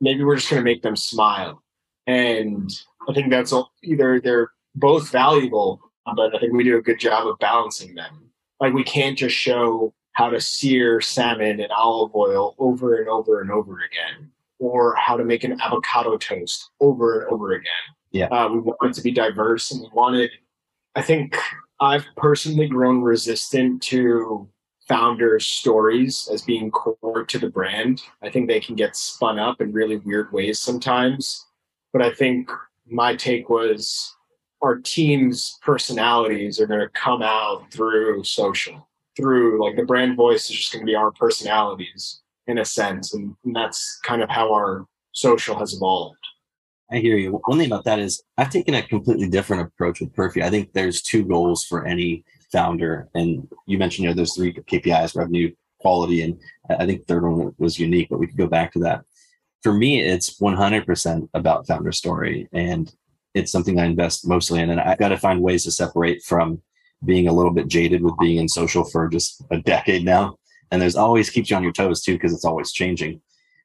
maybe 0.01 0.25
we're 0.25 0.37
just 0.37 0.49
gonna 0.49 0.63
make 0.63 0.83
them 0.83 0.97
smile, 0.97 1.63
and 2.07 2.71
I 3.09 3.13
think 3.13 3.31
that's 3.31 3.53
either 3.85 4.21
they're 4.21 4.53
both 4.75 5.11
valuable, 5.11 5.81
but 6.17 6.35
I 6.35 6.39
think 6.39 6.55
we 6.55 6.65
do 6.65 6.79
a 6.79 6.83
good 6.83 6.99
job 6.99 7.27
of 7.27 7.39
balancing 7.39 7.95
them. 7.95 8.31
Like 8.59 8.73
we 8.73 8.85
can't 8.85 9.19
just 9.19 9.37
show 9.37 9.93
how 10.17 10.31
to 10.31 10.41
sear 10.41 11.01
salmon 11.01 11.61
in 11.61 11.71
olive 11.71 12.15
oil 12.15 12.55
over 12.59 12.97
and 12.97 13.09
over 13.09 13.43
and 13.43 13.51
over 13.51 13.75
again, 13.75 14.31
or 14.59 14.95
how 14.95 15.15
to 15.15 15.25
make 15.25 15.45
an 15.45 15.61
avocado 15.61 16.17
toast 16.17 16.71
over 16.81 17.21
and 17.21 17.33
over 17.33 17.53
again. 17.53 17.67
Yeah, 18.13 18.27
uh, 18.29 18.49
we 18.49 18.61
wanted 18.61 18.95
to 18.95 19.03
be 19.03 19.11
diverse, 19.11 19.71
and 19.71 19.83
we 19.83 19.91
wanted. 19.93 20.31
I 20.95 21.03
think 21.03 21.37
I've 21.81 22.07
personally 22.17 22.67
grown 22.67 23.03
resistant 23.03 23.83
to 23.83 24.49
founders' 24.89 25.45
stories 25.45 26.29
as 26.33 26.41
being 26.41 26.71
core 26.71 27.25
to 27.25 27.39
the 27.39 27.51
brand. 27.51 28.01
I 28.23 28.31
think 28.31 28.49
they 28.49 28.61
can 28.61 28.75
get 28.75 28.97
spun 28.97 29.39
up 29.39 29.61
in 29.61 29.73
really 29.73 29.97
weird 29.97 30.33
ways 30.33 30.61
sometimes. 30.61 31.45
But 31.93 32.03
I 32.03 32.13
think 32.13 32.51
my 32.87 33.17
take 33.17 33.51
was 33.51 34.17
our 34.63 34.77
team's 34.79 35.59
personalities 35.63 36.59
are 36.59 36.67
going 36.67 36.81
to 36.81 36.89
come 36.89 37.21
out 37.21 37.71
through 37.71 38.25
social, 38.25 38.89
through 39.17 39.65
like 39.65 39.77
the 39.77 39.85
brand 39.85 40.17
voice 40.17 40.51
is 40.51 40.57
just 40.57 40.73
going 40.73 40.85
to 40.85 40.91
be 40.91 40.95
our 40.95 41.11
personalities 41.11 42.21
in 42.47 42.59
a 42.59 42.65
sense. 42.65 43.15
And, 43.15 43.35
and 43.45 43.57
that's 43.57 43.99
kind 44.05 44.23
of 44.23 44.31
how 44.31 44.53
our 44.53 44.87
social 45.13 45.59
has 45.59 45.75
evolved. 45.75 46.19
I 46.91 46.99
hear 46.99 47.17
you. 47.17 47.41
One 47.47 47.59
thing 47.59 47.67
about 47.67 47.85
that 47.85 47.99
is 47.99 48.23
I've 48.39 48.51
taken 48.51 48.75
a 48.75 48.83
completely 48.83 49.29
different 49.29 49.63
approach 49.63 50.01
with 50.01 50.15
Perfy. 50.15 50.43
I 50.43 50.51
think 50.51 50.73
there's 50.73 51.03
two 51.03 51.25
goals 51.25 51.65
for 51.65 51.85
any 51.85 52.25
founder, 52.53 53.09
and 53.15 53.49
you 53.67 53.77
mentioned 53.77 54.05
you 54.05 54.11
know 54.11 54.15
there's 54.15 54.37
three 54.37 54.53
KPIs: 54.53 55.17
revenue, 55.17 55.53
quality, 55.81 56.23
and 56.23 56.39
I 56.71 56.87
think 56.87 57.07
third 57.07 57.25
one 57.25 57.53
was 57.59 57.81
unique, 57.81 58.09
but 58.09 58.21
we 58.21 58.29
could 58.29 58.37
go 58.37 58.47
back 58.47 58.73
to 58.73 58.79
that. 58.81 59.05
For 59.63 59.73
me, 59.73 60.01
it's 60.01 60.39
100% 60.39 61.29
about 61.35 61.67
founder 61.67 61.91
story, 61.91 62.49
and 62.53 62.95
it's 63.35 63.51
something 63.51 63.81
I 63.81 63.87
invest 63.87 64.27
mostly 64.27 64.61
in. 64.61 64.71
And 64.71 64.81
I've 64.81 64.99
got 64.99 65.09
to 65.09 65.19
find 65.19 65.41
ways 65.41 65.65
to 65.65 65.73
separate 65.73 66.23
from 66.23 66.63
being 67.05 67.29
a 67.29 67.33
little 67.33 67.53
bit 67.53 67.69
jaded 67.69 68.03
with 68.03 68.19
being 68.19 68.39
in 68.39 68.49
social 68.49 68.85
for 68.85 69.09
just 69.09 69.45
a 69.51 69.59
decade 69.61 70.05
now. 70.05 70.39
And 70.71 70.81
there's 70.81 70.97
always 70.97 71.31
keeps 71.31 71.51
you 71.51 71.57
on 71.57 71.63
your 71.63 71.73
toes 71.73 72.03
too 72.03 72.15
because 72.15 72.33
it's 72.33 72.45
always 72.45 72.73
changing. 72.73 73.21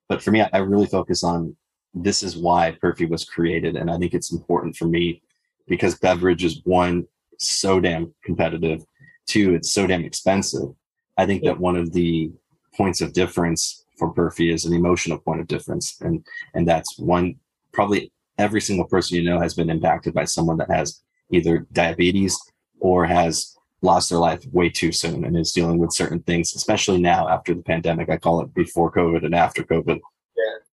But 0.07 0.21
for 0.21 0.31
me, 0.31 0.41
I 0.41 0.57
really 0.57 0.85
focus 0.87 1.23
on 1.23 1.55
this 1.93 2.23
is 2.23 2.37
why 2.37 2.77
Perfy 2.83 3.09
was 3.09 3.25
created. 3.25 3.75
And 3.75 3.89
I 3.89 3.97
think 3.97 4.13
it's 4.13 4.31
important 4.31 4.75
for 4.75 4.85
me 4.85 5.21
because 5.67 5.97
beverage 5.97 6.43
is 6.43 6.61
one, 6.63 7.07
so 7.37 7.79
damn 7.79 8.13
competitive. 8.23 8.83
Two, 9.27 9.55
it's 9.55 9.71
so 9.71 9.87
damn 9.87 10.03
expensive. 10.03 10.69
I 11.17 11.25
think 11.25 11.43
that 11.43 11.59
one 11.59 11.75
of 11.75 11.93
the 11.93 12.31
points 12.75 13.01
of 13.01 13.13
difference 13.13 13.85
for 13.97 14.13
Perfy 14.13 14.53
is 14.53 14.65
an 14.65 14.73
emotional 14.73 15.17
point 15.17 15.41
of 15.41 15.47
difference. 15.47 15.99
And 16.01 16.25
and 16.53 16.67
that's 16.67 16.97
one 16.97 17.35
probably 17.71 18.11
every 18.37 18.61
single 18.61 18.85
person 18.85 19.17
you 19.17 19.23
know 19.23 19.39
has 19.39 19.53
been 19.53 19.69
impacted 19.69 20.13
by 20.13 20.25
someone 20.25 20.57
that 20.57 20.71
has 20.71 21.01
either 21.31 21.65
diabetes 21.71 22.37
or 22.81 23.05
has 23.05 23.55
lost 23.81 24.09
their 24.09 24.19
life 24.19 24.45
way 24.51 24.69
too 24.69 24.91
soon 24.91 25.23
and 25.25 25.37
is 25.37 25.53
dealing 25.53 25.79
with 25.79 25.93
certain 25.93 26.19
things, 26.23 26.53
especially 26.55 27.01
now 27.01 27.27
after 27.29 27.53
the 27.53 27.63
pandemic. 27.63 28.09
I 28.09 28.17
call 28.17 28.41
it 28.41 28.53
before 28.53 28.91
COVID 28.91 29.25
and 29.25 29.33
after 29.33 29.63
COVID 29.63 29.99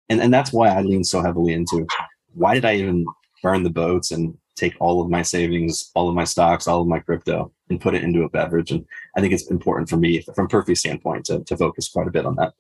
and 0.10 0.22
and 0.22 0.34
that's 0.34 0.54
why 0.54 0.70
I 0.70 0.82
lean 0.82 1.04
so 1.04 1.22
heavily 1.22 1.54
into 1.54 1.88
why 2.34 2.54
did 2.54 2.66
I 2.66 2.76
even 2.76 3.06
burn 3.42 3.64
the 3.64 3.70
boats 3.70 4.12
and 4.12 4.38
take 4.56 4.76
all 4.80 5.02
of 5.02 5.10
my 5.10 5.22
savings, 5.22 5.92
all 5.96 6.08
of 6.10 6.16
my 6.16 6.24
stocks, 6.24 6.68
all 6.68 6.82
of 6.82 6.88
my 6.88 7.00
crypto, 7.00 7.52
and 7.70 7.82
put 7.82 7.96
it 7.96 8.04
into 8.04 8.24
a 8.24 8.30
beverage. 8.30 8.72
And 8.72 8.86
I 9.18 9.22
think 9.22 9.34
it's 9.34 9.50
important 9.50 9.90
for 9.90 9.98
me, 9.98 10.22
from 10.36 10.48
Perfy 10.48 10.78
standpoint, 10.78 11.26
to, 11.26 11.44
to 11.44 11.58
focus 11.58 11.90
quite 11.90 12.08
a 12.08 12.12
bit 12.12 12.26
on 12.26 12.36
that. 12.36 12.54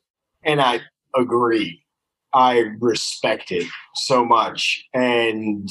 And 0.43 0.59
I 0.59 0.81
agree. 1.15 1.83
I 2.33 2.71
respect 2.79 3.51
it 3.51 3.67
so 3.95 4.25
much. 4.25 4.83
And 4.93 5.69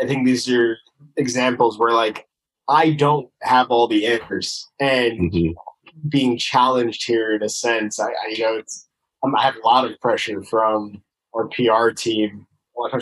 I 0.00 0.06
think 0.06 0.26
these 0.26 0.48
are 0.50 0.76
examples 1.16 1.78
where 1.78 1.92
like 1.92 2.28
I 2.68 2.90
don't 2.90 3.28
have 3.42 3.70
all 3.70 3.86
the 3.86 4.06
answers 4.06 4.68
and 4.80 5.32
mm-hmm. 5.32 6.08
being 6.08 6.36
challenged 6.38 7.06
here 7.06 7.34
in 7.34 7.42
a 7.42 7.48
sense, 7.48 8.00
I, 8.00 8.08
I 8.08 8.28
you 8.30 8.44
know 8.44 8.56
it's 8.56 8.88
um, 9.22 9.34
I 9.34 9.42
have 9.42 9.56
a 9.56 9.66
lot 9.66 9.90
of 9.90 9.98
pressure 10.00 10.42
from 10.42 11.02
our 11.34 11.48
PR 11.48 11.90
team, 11.90 12.46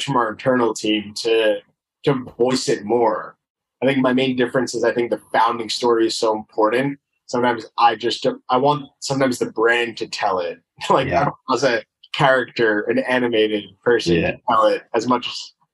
from 0.00 0.16
our 0.16 0.30
internal 0.30 0.74
team 0.74 1.14
to 1.18 1.58
to 2.04 2.24
voice 2.38 2.68
it 2.68 2.84
more. 2.84 3.36
I 3.82 3.86
think 3.86 3.98
my 3.98 4.12
main 4.12 4.36
difference 4.36 4.74
is 4.74 4.84
I 4.84 4.92
think 4.92 5.10
the 5.10 5.20
founding 5.32 5.68
story 5.68 6.06
is 6.06 6.16
so 6.16 6.34
important. 6.34 6.98
Sometimes 7.26 7.66
I 7.78 7.96
just 7.96 8.26
I 8.48 8.56
want 8.56 8.86
sometimes 9.00 9.38
the 9.38 9.50
brand 9.50 9.96
to 9.98 10.08
tell 10.08 10.38
it, 10.38 10.58
like 10.90 11.08
yeah. 11.08 11.30
as 11.52 11.64
a 11.64 11.82
character, 12.12 12.82
an 12.82 12.98
animated 12.98 13.64
person 13.82 14.16
yeah. 14.16 14.32
to 14.32 14.38
tell 14.48 14.66
it 14.66 14.82
as 14.94 15.06
much 15.06 15.28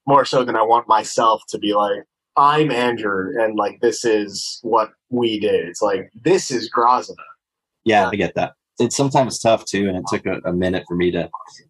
more 0.06 0.24
so 0.24 0.44
than 0.44 0.56
I 0.56 0.62
want 0.62 0.88
myself 0.88 1.42
to 1.48 1.58
be 1.58 1.74
like 1.74 2.04
I'm 2.40 2.70
Andrew 2.70 3.34
and 3.38 3.56
like 3.56 3.80
this 3.80 4.04
is 4.04 4.60
what 4.62 4.92
we 5.10 5.38
did. 5.38 5.68
It's 5.68 5.82
like 5.82 6.10
this 6.14 6.50
is 6.50 6.70
Grazina. 6.70 7.22
Yeah, 7.84 8.08
I 8.08 8.16
get 8.16 8.34
that 8.34 8.54
it's 8.80 8.96
sometimes 8.96 9.38
tough 9.38 9.64
too, 9.64 9.88
and 9.88 9.96
it 9.96 10.04
took 10.08 10.26
a, 10.26 10.40
a, 10.48 10.52
minute 10.52 10.84
for 10.88 10.96
me 10.96 11.10
to 11.10 11.28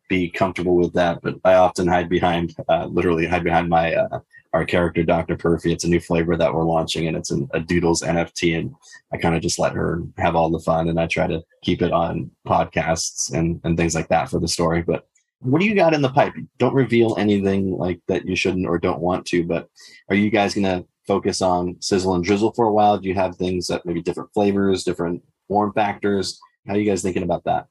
be 0.08 0.30
comfortable 0.30 0.76
with 0.76 0.92
that. 0.94 1.20
But 1.22 1.36
I 1.44 1.54
often 1.54 1.88
hide 1.88 2.08
behind, 2.08 2.54
uh, 2.68 2.86
literally 2.86 3.26
hide 3.26 3.44
behind 3.44 3.68
my 3.68 3.94
uh, 3.94 4.20
our 4.52 4.64
character, 4.64 5.02
Dr. 5.02 5.36
Perfy. 5.36 5.72
It's 5.72 5.84
a 5.84 5.88
new 5.88 6.00
flavor 6.00 6.36
that 6.36 6.54
we're 6.54 6.64
launching, 6.64 7.08
and 7.08 7.16
it's 7.16 7.30
an, 7.30 7.48
a 7.52 7.60
Doodles 7.60 8.02
NFT, 8.02 8.58
and 8.58 8.74
I 9.12 9.16
kind 9.16 9.34
of 9.34 9.42
just 9.42 9.58
let 9.58 9.72
her 9.72 10.02
have 10.18 10.36
all 10.36 10.50
the 10.50 10.60
fun, 10.60 10.88
and 10.88 11.00
I 11.00 11.06
try 11.06 11.26
to 11.26 11.42
keep 11.62 11.82
it 11.82 11.92
on 11.92 12.30
podcasts 12.46 13.32
and 13.32 13.60
and 13.64 13.76
things 13.76 13.94
like 13.94 14.08
that 14.08 14.30
for 14.30 14.38
the 14.38 14.48
story. 14.48 14.82
But 14.82 15.06
what 15.40 15.60
do 15.60 15.66
you 15.66 15.74
got 15.74 15.94
in 15.94 16.02
the 16.02 16.10
pipe? 16.10 16.34
Don't 16.58 16.74
reveal 16.74 17.16
anything 17.18 17.76
like 17.76 18.00
that 18.08 18.26
you 18.26 18.36
shouldn't 18.36 18.66
or 18.66 18.78
don't 18.78 19.00
want 19.00 19.26
to. 19.26 19.44
But 19.44 19.68
are 20.08 20.16
you 20.16 20.30
guys 20.30 20.54
gonna 20.54 20.84
focus 21.06 21.42
on 21.42 21.76
sizzle 21.80 22.14
and 22.14 22.24
drizzle 22.24 22.52
for 22.52 22.66
a 22.66 22.72
while? 22.72 22.98
Do 22.98 23.08
you 23.08 23.14
have 23.14 23.36
things 23.36 23.66
that 23.68 23.86
maybe 23.86 24.02
different 24.02 24.32
flavors, 24.32 24.84
different 24.84 25.22
form 25.48 25.72
factors? 25.72 26.38
How 26.66 26.74
are 26.74 26.78
you 26.78 26.88
guys 26.88 27.02
thinking 27.02 27.22
about 27.22 27.44
that? 27.44 27.66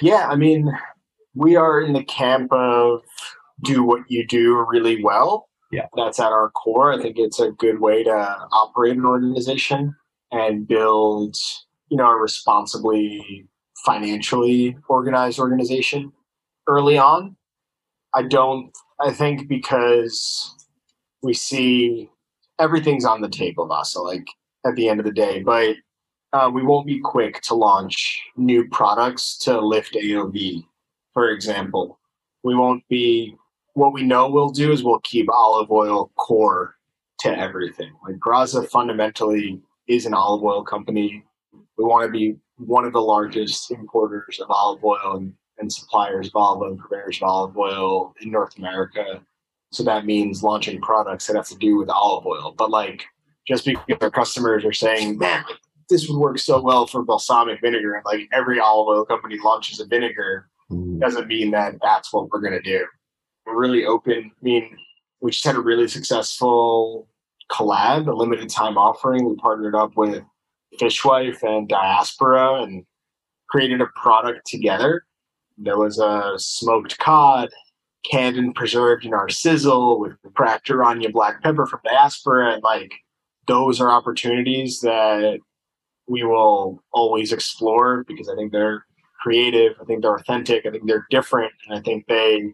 Yeah, 0.00 0.28
I 0.28 0.36
mean, 0.36 0.72
we 1.34 1.56
are 1.56 1.80
in 1.80 1.92
the 1.92 2.04
camp 2.04 2.52
of 2.52 3.02
do 3.62 3.82
what 3.82 4.02
you 4.08 4.26
do 4.26 4.64
really 4.68 5.02
well. 5.02 5.48
Yeah. 5.70 5.86
That's 5.96 6.20
at 6.20 6.32
our 6.32 6.50
core. 6.50 6.92
I 6.92 7.00
think 7.00 7.18
it's 7.18 7.40
a 7.40 7.50
good 7.52 7.80
way 7.80 8.04
to 8.04 8.46
operate 8.52 8.96
an 8.96 9.06
organization 9.06 9.94
and 10.30 10.66
build, 10.66 11.36
you 11.88 11.96
know, 11.96 12.10
a 12.10 12.16
responsibly 12.16 13.46
financially 13.84 14.76
organized 14.88 15.38
organization 15.38 16.12
early 16.66 16.98
on. 16.98 17.36
I 18.14 18.22
don't 18.22 18.72
I 19.00 19.10
think 19.10 19.48
because 19.48 20.54
we 21.22 21.34
see 21.34 22.08
everything's 22.58 23.04
on 23.04 23.20
the 23.20 23.28
table, 23.28 23.66
Vasa, 23.66 24.00
like 24.00 24.26
at 24.64 24.76
the 24.76 24.88
end 24.88 25.00
of 25.00 25.06
the 25.06 25.12
day. 25.12 25.42
But 25.42 25.76
uh, 26.32 26.50
we 26.52 26.62
won't 26.62 26.86
be 26.86 27.00
quick 27.00 27.40
to 27.42 27.54
launch 27.54 28.20
new 28.36 28.68
products 28.68 29.36
to 29.38 29.60
lift 29.60 29.94
AOV, 29.94 30.64
for 31.12 31.30
example. 31.30 31.98
We 32.42 32.54
won't 32.54 32.86
be 32.88 33.36
what 33.74 33.92
we 33.92 34.02
know 34.02 34.28
we'll 34.28 34.50
do 34.50 34.72
is 34.72 34.82
we'll 34.82 35.00
keep 35.00 35.30
olive 35.30 35.70
oil 35.70 36.10
core 36.16 36.76
to 37.20 37.38
everything. 37.38 37.92
Like 38.06 38.16
Graza 38.16 38.68
fundamentally 38.68 39.60
is 39.88 40.06
an 40.06 40.14
olive 40.14 40.42
oil 40.42 40.62
company. 40.62 41.24
We 41.76 41.84
want 41.84 42.06
to 42.06 42.10
be 42.10 42.36
one 42.56 42.84
of 42.84 42.92
the 42.92 43.00
largest 43.00 43.70
importers 43.70 44.40
of 44.40 44.50
olive 44.50 44.84
oil 44.84 45.16
and, 45.16 45.34
and 45.62 45.72
suppliers 45.72 46.28
of 46.28 46.36
olive 46.36 46.60
oil 46.60 46.68
and 46.72 46.78
purveyors 46.78 47.16
of 47.18 47.22
olive 47.22 47.56
oil 47.56 48.14
in 48.20 48.30
North 48.30 48.58
America. 48.58 49.22
So 49.70 49.82
that 49.84 50.04
means 50.04 50.42
launching 50.42 50.80
products 50.82 51.26
that 51.26 51.36
have 51.36 51.48
to 51.48 51.56
do 51.56 51.78
with 51.78 51.88
olive 51.88 52.26
oil. 52.26 52.54
But 52.56 52.70
like 52.70 53.06
just 53.48 53.64
because 53.64 53.96
our 54.02 54.10
customers 54.10 54.64
are 54.66 54.72
saying, 54.74 55.16
man, 55.18 55.44
this 55.88 56.08
would 56.08 56.18
work 56.18 56.38
so 56.38 56.60
well 56.60 56.86
for 56.86 57.02
balsamic 57.02 57.60
vinegar, 57.60 57.94
and 57.94 58.04
like 58.04 58.28
every 58.32 58.60
olive 58.60 58.88
oil 58.88 59.04
company 59.06 59.38
launches 59.42 59.80
a 59.80 59.86
vinegar, 59.86 60.48
Mm. 60.72 61.00
doesn't 61.00 61.26
mean 61.26 61.50
that 61.50 61.74
that's 61.82 62.12
what 62.12 62.30
we're 62.30 62.40
going 62.40 62.52
to 62.52 62.62
do. 62.62 62.86
We're 63.44 63.58
really 63.58 63.84
open. 63.84 64.30
I 64.34 64.42
mean, 64.42 64.76
we 65.20 65.30
just 65.30 65.44
had 65.44 65.56
a 65.56 65.60
really 65.60 65.88
successful 65.88 67.08
collab, 67.50 68.08
a 68.08 68.12
limited 68.12 68.48
time 68.48 68.78
offering. 68.78 69.28
We 69.28 69.36
partnered 69.36 69.74
up 69.74 69.96
with 69.96 70.22
Fishwife 70.80 71.42
and 71.42 71.68
Diaspora 71.68 72.62
and 72.62 72.84
created 73.50 73.80
a 73.80 73.86
product 73.96 74.46
together. 74.46 75.04
There 75.58 75.78
was 75.78 75.98
a 75.98 76.34
smoked 76.36 76.98
cod, 76.98 77.50
canned 78.04 78.36
and 78.36 78.54
preserved 78.54 79.04
in 79.04 79.14
our 79.14 79.28
sizzle 79.28 80.00
with 80.00 80.12
cracked 80.34 80.68
Aranya 80.68 81.12
black 81.12 81.42
pepper 81.42 81.66
from 81.66 81.80
Diaspora. 81.84 82.54
And 82.54 82.62
like, 82.62 82.92
those 83.46 83.80
are 83.80 83.90
opportunities 83.90 84.80
that 84.80 85.38
we 86.08 86.24
will 86.24 86.82
always 86.92 87.32
explore 87.32 88.04
because 88.04 88.28
I 88.28 88.34
think 88.34 88.52
they're 88.52 88.84
creative. 89.20 89.74
I 89.80 89.84
think 89.84 90.02
they're 90.02 90.16
authentic. 90.16 90.66
I 90.66 90.70
think 90.70 90.86
they're 90.86 91.06
different. 91.10 91.52
And 91.68 91.78
I 91.78 91.82
think 91.82 92.06
they 92.06 92.52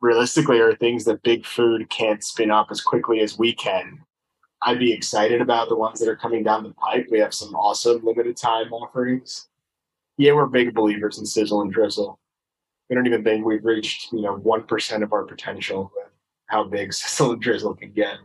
realistically 0.00 0.60
are 0.60 0.74
things 0.74 1.04
that 1.04 1.22
big 1.22 1.44
food 1.44 1.90
can't 1.90 2.24
spin 2.24 2.50
up 2.50 2.68
as 2.70 2.80
quickly 2.80 3.20
as 3.20 3.38
we 3.38 3.52
can. 3.52 3.98
I'd 4.62 4.78
be 4.78 4.92
excited 4.92 5.40
about 5.40 5.68
the 5.68 5.76
ones 5.76 6.00
that 6.00 6.08
are 6.08 6.16
coming 6.16 6.42
down 6.42 6.64
the 6.64 6.72
pipe. 6.74 7.06
We 7.10 7.18
have 7.20 7.34
some 7.34 7.54
awesome 7.54 8.04
limited 8.04 8.36
time 8.36 8.72
offerings. 8.72 9.48
Yeah, 10.16 10.32
we're 10.32 10.46
big 10.46 10.74
believers 10.74 11.18
in 11.18 11.26
sizzle 11.26 11.60
and 11.60 11.72
drizzle. 11.72 12.18
We 12.88 12.96
don't 12.96 13.06
even 13.06 13.22
think 13.24 13.44
we've 13.44 13.64
reached, 13.64 14.12
you 14.12 14.22
know, 14.22 14.36
one 14.36 14.64
percent 14.64 15.02
of 15.02 15.12
our 15.12 15.24
potential 15.24 15.90
with 15.94 16.06
how 16.46 16.64
big 16.64 16.92
drizzle 17.40 17.74
can 17.74 17.92
get. 17.92 18.16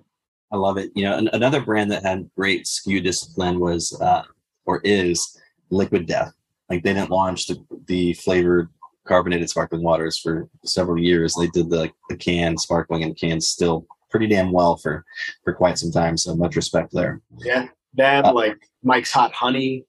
I 0.51 0.57
love 0.57 0.77
it. 0.77 0.91
You 0.95 1.05
know, 1.05 1.17
an- 1.17 1.29
another 1.33 1.61
brand 1.61 1.91
that 1.91 2.03
had 2.03 2.29
great 2.37 2.65
SKU 2.65 3.03
discipline 3.03 3.59
was 3.59 3.99
uh, 3.99 4.23
or 4.65 4.81
is 4.83 5.39
Liquid 5.69 6.05
Death. 6.05 6.31
Like 6.69 6.83
they 6.83 6.93
didn't 6.93 7.09
launch 7.09 7.47
the, 7.47 7.63
the 7.87 8.13
flavored 8.13 8.69
carbonated 9.05 9.49
sparkling 9.49 9.83
waters 9.83 10.17
for 10.17 10.47
several 10.63 10.97
years. 10.97 11.33
They 11.35 11.47
did 11.47 11.69
the 11.69 11.91
the 12.09 12.15
can 12.15 12.57
sparkling 12.57 13.03
and 13.03 13.17
cans 13.17 13.47
still 13.47 13.85
pretty 14.09 14.27
damn 14.27 14.51
well 14.51 14.77
for 14.77 15.03
for 15.43 15.53
quite 15.53 15.77
some 15.77 15.91
time. 15.91 16.17
So 16.17 16.35
much 16.35 16.55
respect 16.55 16.91
there. 16.93 17.21
Yeah. 17.39 17.67
Them, 17.95 18.25
Uh, 18.25 18.33
like 18.33 18.57
Mike's 18.83 19.11
Hot 19.11 19.33
Honey. 19.33 19.85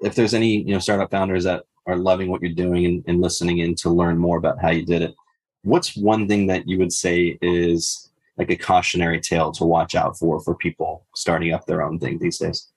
If 0.00 0.14
there's 0.14 0.34
any 0.34 0.58
you 0.58 0.72
know 0.72 0.78
startup 0.78 1.10
founders 1.10 1.44
that 1.44 1.64
are 1.86 1.96
loving 1.96 2.30
what 2.30 2.40
you're 2.40 2.52
doing 2.52 2.86
and, 2.86 3.04
and 3.06 3.20
listening 3.20 3.58
in 3.58 3.74
to 3.76 3.90
learn 3.90 4.18
more 4.18 4.38
about 4.38 4.60
how 4.60 4.70
you 4.70 4.84
did 4.84 5.02
it, 5.02 5.14
what's 5.62 5.96
one 5.96 6.28
thing 6.28 6.46
that 6.46 6.68
you 6.68 6.78
would 6.78 6.92
say 6.92 7.38
is 7.42 8.10
like 8.36 8.50
a 8.50 8.56
cautionary 8.56 9.20
tale 9.20 9.52
to 9.52 9.64
watch 9.64 9.94
out 9.94 10.18
for 10.18 10.40
for 10.40 10.54
people 10.54 11.06
starting 11.14 11.52
up 11.52 11.66
their 11.66 11.82
own 11.82 11.98
thing 11.98 12.18
these 12.18 12.38
days? 12.38 12.68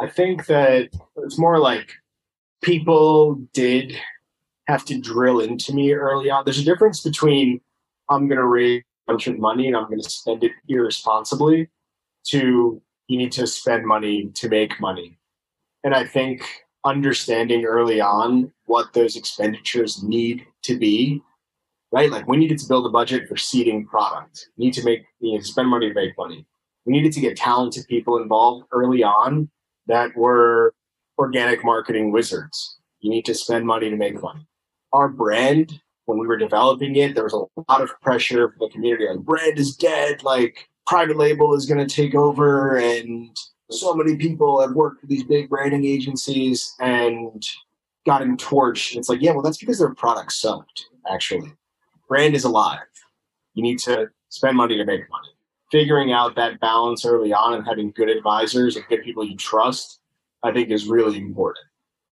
I 0.00 0.08
think 0.08 0.46
that 0.46 0.90
it's 1.16 1.38
more 1.38 1.58
like 1.58 1.92
people 2.62 3.34
did 3.52 3.98
have 4.66 4.84
to 4.86 4.98
drill 4.98 5.40
into 5.40 5.74
me 5.74 5.92
early 5.92 6.30
on. 6.30 6.44
There's 6.44 6.58
a 6.58 6.64
difference 6.64 7.00
between 7.00 7.60
I'm 8.08 8.28
going 8.28 8.38
to 8.38 8.46
raise 8.46 8.82
a 8.82 9.12
bunch 9.12 9.26
of 9.26 9.38
money 9.38 9.66
and 9.66 9.76
I'm 9.76 9.88
going 9.88 10.00
to 10.00 10.10
spend 10.10 10.44
it 10.44 10.52
irresponsibly 10.68 11.68
to 12.28 12.80
you 13.08 13.18
need 13.18 13.32
to 13.32 13.46
spend 13.46 13.84
money 13.84 14.30
to 14.34 14.48
make 14.48 14.80
money. 14.80 15.18
And 15.82 15.94
I 15.94 16.04
think 16.04 16.42
understanding 16.84 17.64
early 17.64 18.00
on 18.00 18.52
what 18.66 18.92
those 18.92 19.16
expenditures 19.16 20.02
need 20.02 20.46
to 20.62 20.78
be, 20.78 21.22
right? 21.92 22.10
Like 22.10 22.26
we 22.26 22.36
needed 22.36 22.58
to 22.58 22.68
build 22.68 22.86
a 22.86 22.90
budget 22.90 23.28
for 23.28 23.36
seeding 23.36 23.86
product. 23.86 24.48
We 24.56 24.66
need 24.66 24.74
to 24.74 24.84
make, 24.84 25.04
you 25.20 25.34
know, 25.34 25.40
spend 25.40 25.68
money 25.68 25.88
to 25.88 25.94
make 25.94 26.16
money. 26.16 26.46
We 26.86 26.92
needed 26.92 27.12
to 27.12 27.20
get 27.20 27.36
talented 27.36 27.86
people 27.88 28.16
involved 28.20 28.66
early 28.72 29.02
on 29.02 29.50
that 29.86 30.16
were 30.16 30.74
organic 31.18 31.64
marketing 31.64 32.12
wizards. 32.12 32.78
You 33.00 33.10
need 33.10 33.24
to 33.26 33.34
spend 33.34 33.66
money 33.66 33.90
to 33.90 33.96
make 33.96 34.22
money. 34.22 34.46
Our 34.92 35.08
brand, 35.08 35.80
when 36.06 36.18
we 36.18 36.26
were 36.26 36.36
developing 36.36 36.96
it, 36.96 37.14
there 37.14 37.24
was 37.24 37.34
a 37.34 37.44
lot 37.68 37.82
of 37.82 37.90
pressure 38.00 38.48
from 38.48 38.58
the 38.60 38.72
community. 38.72 39.06
Like, 39.08 39.20
brand 39.20 39.58
is 39.58 39.76
dead. 39.76 40.22
Like, 40.22 40.68
private 40.86 41.16
label 41.16 41.54
is 41.54 41.66
going 41.66 41.86
to 41.86 41.94
take 41.94 42.14
over. 42.14 42.76
And 42.76 43.36
so 43.70 43.94
many 43.94 44.16
people 44.16 44.60
have 44.60 44.72
worked 44.72 45.02
with 45.02 45.10
these 45.10 45.24
big 45.24 45.48
branding 45.48 45.84
agencies 45.84 46.74
and 46.80 47.46
gotten 48.06 48.36
torched. 48.36 48.96
It's 48.96 49.08
like, 49.08 49.22
yeah, 49.22 49.32
well, 49.32 49.42
that's 49.42 49.58
because 49.58 49.78
their 49.78 49.94
product 49.94 50.32
sucked, 50.32 50.86
actually. 51.10 51.52
Brand 52.08 52.34
is 52.34 52.44
alive. 52.44 52.78
You 53.54 53.62
need 53.62 53.78
to 53.80 54.10
spend 54.28 54.56
money 54.56 54.76
to 54.76 54.84
make 54.84 55.08
money 55.10 55.28
figuring 55.70 56.12
out 56.12 56.34
that 56.36 56.60
balance 56.60 57.04
early 57.04 57.32
on 57.32 57.54
and 57.54 57.66
having 57.66 57.92
good 57.92 58.08
advisors 58.08 58.76
and 58.76 58.84
good 58.88 59.02
people 59.02 59.24
you 59.24 59.36
trust, 59.36 60.00
I 60.42 60.52
think 60.52 60.70
is 60.70 60.86
really 60.86 61.18
important. 61.18 61.64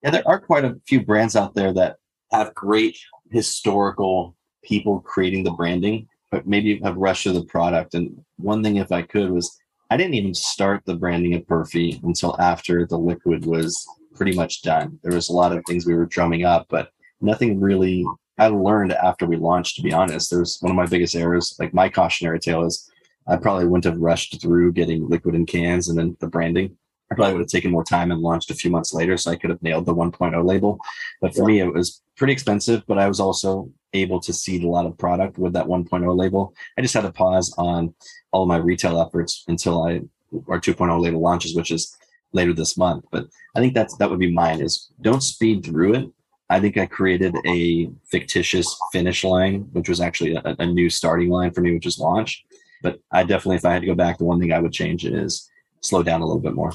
Yeah, 0.04 0.12
there 0.12 0.28
are 0.28 0.40
quite 0.40 0.66
a 0.66 0.80
few 0.88 1.04
brands 1.04 1.36
out 1.36 1.54
there 1.54 1.74
that 1.74 1.98
have 2.32 2.54
great 2.56 2.98
historical 3.30 4.36
people 4.64 5.02
creating 5.02 5.44
the 5.44 5.52
branding, 5.52 6.08
but 6.32 6.48
maybe 6.48 6.80
have 6.80 6.96
rushed 6.96 7.24
to 7.24 7.34
the 7.34 7.44
product. 7.44 7.94
And 7.94 8.24
one 8.38 8.64
thing, 8.64 8.78
if 8.78 8.92
I 8.92 9.02
could, 9.02 9.32
was 9.32 9.60
I 9.92 9.98
didn't 9.98 10.14
even 10.14 10.34
start 10.34 10.84
the 10.86 10.96
branding 10.96 11.34
of 11.34 11.42
Perfy 11.42 12.02
until 12.04 12.40
after 12.40 12.88
the 12.88 12.98
liquid 12.98 13.46
was 13.46 13.86
pretty 14.16 14.34
much 14.34 14.62
done. 14.62 14.98
There 15.04 15.12
was 15.12 15.28
a 15.28 15.34
lot 15.34 15.52
of 15.52 15.62
things 15.68 15.86
we 15.86 15.94
were 15.94 16.06
drumming 16.06 16.46
up, 16.46 16.68
but 16.70 16.92
nothing 17.20 17.60
really. 17.60 18.06
I 18.38 18.48
learned 18.48 18.94
after 18.94 19.26
we 19.26 19.36
launched, 19.36 19.76
to 19.76 19.82
be 19.82 19.92
honest. 19.92 20.32
There's 20.32 20.60
one 20.62 20.72
of 20.72 20.78
my 20.78 20.86
biggest 20.86 21.14
errors. 21.14 21.58
Like 21.60 21.74
my 21.74 21.90
cautionary 21.90 22.40
tale 22.40 22.64
is 22.64 22.90
I 23.28 23.36
probably 23.36 23.66
wouldn't 23.66 23.84
have 23.84 24.02
rushed 24.02 24.42
through 24.42 24.72
getting 24.72 25.10
liquid 25.10 25.36
in 25.36 25.46
cans 25.46 25.90
and 25.90 26.00
then 26.00 26.16
the 26.22 26.28
branding. 26.28 26.78
I 27.12 27.16
probably 27.16 27.34
would 27.34 27.42
have 27.42 27.50
taken 27.50 27.72
more 27.72 27.84
time 27.84 28.12
and 28.12 28.22
launched 28.22 28.52
a 28.52 28.56
few 28.56 28.72
months 28.72 28.94
later 28.94 29.18
so 29.18 29.32
I 29.32 29.36
could 29.36 29.50
have 29.50 29.62
nailed 29.62 29.86
the 29.86 29.94
1.0 29.94 30.46
label. 30.46 30.80
But 31.20 31.36
for 31.36 31.46
me, 31.46 31.60
it 31.60 31.74
was 31.74 32.02
pretty 32.16 32.32
expensive, 32.32 32.84
but 32.88 32.98
I 32.98 33.10
was 33.10 33.20
also 33.20 33.70
able 33.94 34.22
to 34.22 34.32
seed 34.32 34.64
a 34.64 34.70
lot 34.70 34.86
of 34.86 34.98
product 34.98 35.38
with 35.38 35.52
that 35.54 35.66
1.0 35.66 36.18
label. 36.18 36.54
I 36.78 36.82
just 36.82 36.94
had 36.94 37.02
to 37.02 37.12
pause 37.12 37.54
on 37.58 37.94
all 38.32 38.46
my 38.46 38.58
retail 38.58 39.02
efforts 39.02 39.44
until 39.50 39.84
I 39.84 40.02
our 40.48 40.62
2.0 40.62 41.02
label 41.02 41.20
launches, 41.20 41.56
which 41.56 41.72
is 41.72 41.98
later 42.32 42.54
this 42.54 42.78
month. 42.78 43.04
But 43.12 43.28
I 43.56 43.60
think 43.60 43.74
that's 43.74 43.98
that 43.98 44.10
would 44.10 44.20
be 44.20 44.32
mine 44.32 44.62
is 44.62 44.92
don't 45.02 45.22
speed 45.22 45.66
through 45.66 45.96
it. 45.96 46.10
I 46.50 46.60
think 46.60 46.78
I 46.78 46.86
created 46.86 47.36
a 47.46 47.90
fictitious 48.06 48.74
finish 48.92 49.24
line, 49.24 49.68
which 49.74 49.90
was 49.90 50.02
actually 50.02 50.36
a, 50.36 50.56
a 50.60 50.66
new 50.66 50.90
starting 50.90 51.30
line 51.30 51.52
for 51.52 51.62
me, 51.62 51.74
which 51.74 51.86
is 51.86 52.00
launch. 52.00 52.46
But 52.82 53.00
I 53.12 53.24
definitely, 53.24 53.58
if 53.58 53.66
I 53.66 53.74
had 53.74 53.82
to 53.82 53.88
go 53.88 53.96
back, 53.96 54.18
the 54.18 54.26
one 54.26 54.40
thing 54.40 54.52
I 54.52 54.60
would 54.60 54.74
change 54.74 55.06
is 55.06 55.50
slow 55.82 56.04
down 56.04 56.22
a 56.22 56.26
little 56.26 56.42
bit 56.42 56.54
more. 56.54 56.74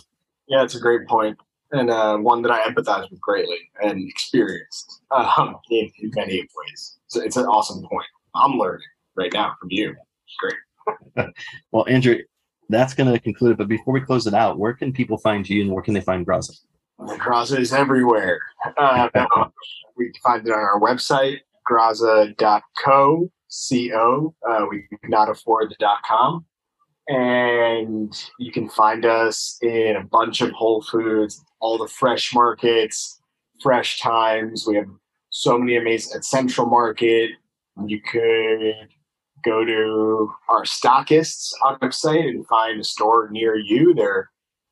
Yeah, 0.49 0.63
it's 0.63 0.75
a 0.75 0.81
great 0.81 1.07
point, 1.09 1.37
and 1.73 1.91
uh, 1.91 2.17
one 2.19 2.43
that 2.43 2.51
I 2.51 2.63
empathize 2.63 3.11
with 3.11 3.21
greatly 3.21 3.59
and 3.83 4.09
experienced 4.09 5.03
um, 5.11 5.57
in, 5.71 5.91
in 6.01 6.11
many 6.15 6.41
ways. 6.41 6.99
So 7.09 7.21
it's 7.21 7.37
an 7.37 7.47
awesome 7.47 7.83
point. 7.83 8.07
I'm 8.35 8.53
learning 8.53 8.87
right 9.17 9.33
now 9.33 9.55
from 9.61 9.69
you. 9.71 9.91
It's 9.91 10.37
great. 10.39 10.55
Well, 11.73 11.87
Andrew, 11.89 12.19
that's 12.69 12.95
going 12.95 13.13
to 13.13 13.19
conclude 13.19 13.53
it. 13.53 13.59
But 13.59 13.69
before 13.69 13.93
we 13.95 14.01
close 14.01 14.27
it 14.27 14.35
out, 14.35 14.59
where 14.59 14.75
can 14.75 14.93
people 14.93 15.19
find 15.19 15.49
you 15.49 15.63
and 15.63 15.73
where 15.73 15.83
can 15.83 15.95
they 15.95 16.01
find 16.01 16.27
Graza? 16.27 16.53
Graza 17.01 17.59
is 17.59 17.73
everywhere. 17.73 18.41
Uh, 18.77 19.09
we 19.97 20.07
can 20.07 20.21
find 20.23 20.47
it 20.47 20.53
on 20.53 20.59
our 20.59 20.81
website, 20.81 21.39
graza.co, 21.69 23.31
C-O. 23.49 24.35
Uh, 24.49 24.67
we 24.71 24.87
cannot 25.03 25.29
afford 25.29 25.71
the 25.71 25.89
.com. 26.07 26.45
And 27.09 28.13
you 28.39 28.51
can 28.51 28.69
find 28.69 29.05
us 29.05 29.59
in 29.63 29.97
a 29.97 30.05
bunch 30.05 30.41
of 30.41 30.51
Whole 30.51 30.83
Foods, 30.83 31.45
all 31.61 31.79
the 31.79 31.87
fresh 31.87 32.35
markets, 32.35 33.21
fresh 33.63 34.01
times. 34.01 34.67
We 34.67 34.77
have 34.77 34.89
so 35.31 35.59
many 35.59 35.77
amazing 35.77 36.17
at 36.17 36.25
Central 36.25 36.67
Market. 36.67 37.31
You 37.87 38.01
could 38.01 38.89
go 39.45 39.65
to 39.65 40.33
our 40.49 40.65
stockists 40.65 41.53
on 41.65 41.75
our 41.75 41.79
website 41.79 42.29
and 42.29 42.47
find 42.49 42.81
a 42.81 42.85
store 42.85 43.29
near 43.31 43.57
you. 43.57 43.95
There 43.95 44.31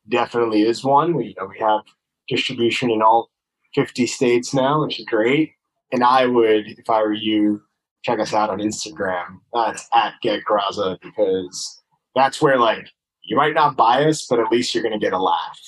definitely 0.08 0.62
is 0.62 0.82
one. 0.82 1.14
We, 1.14 1.26
you 1.26 1.34
know, 1.38 1.46
we 1.46 1.58
have 1.60 1.82
distribution 2.28 2.90
in 2.90 3.02
all 3.02 3.30
50 3.74 4.06
states 4.06 4.54
now, 4.54 4.82
which 4.82 4.98
is 4.98 5.06
great. 5.06 5.52
And 5.92 6.02
I 6.02 6.26
would, 6.26 6.66
if 6.66 6.90
I 6.90 7.02
were 7.02 7.12
you, 7.12 7.62
check 8.02 8.18
us 8.18 8.34
out 8.34 8.50
on 8.50 8.58
Instagram. 8.58 9.40
That's 9.52 9.88
at 9.94 10.14
Get 10.22 10.44
Graza 10.44 10.98
because 11.00 11.82
that's 12.14 12.40
where 12.40 12.58
like 12.58 12.88
you 13.22 13.36
might 13.36 13.54
not 13.54 13.76
buy 13.76 14.04
us, 14.04 14.26
but 14.28 14.38
at 14.38 14.50
least 14.50 14.74
you're 14.74 14.82
gonna 14.82 14.98
get 14.98 15.12
a 15.12 15.18
laugh. 15.18 15.60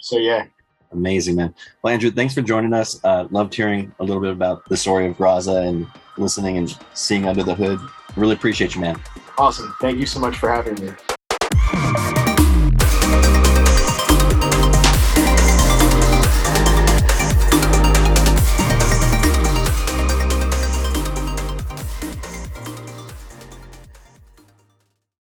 So 0.00 0.18
yeah, 0.18 0.46
Amazing, 0.92 1.36
man. 1.36 1.54
Well, 1.82 1.92
Andrew, 1.92 2.10
thanks 2.10 2.34
for 2.34 2.42
joining 2.42 2.72
us. 2.72 3.02
Uh, 3.04 3.28
loved 3.30 3.54
hearing 3.54 3.92
a 4.00 4.04
little 4.04 4.22
bit 4.22 4.32
about 4.32 4.66
the 4.68 4.76
story 4.76 5.06
of 5.06 5.16
Graza 5.16 5.66
and 5.66 5.86
listening 6.16 6.56
and 6.56 6.76
seeing 6.94 7.26
under 7.26 7.42
the 7.42 7.54
hood. 7.54 7.78
Really 8.16 8.34
appreciate 8.34 8.74
you, 8.74 8.80
man. 8.80 8.98
Awesome. 9.36 9.74
Thank 9.80 9.98
you 9.98 10.06
so 10.06 10.18
much 10.18 10.36
for 10.36 10.48
having 10.48 10.74
me. 10.82 10.92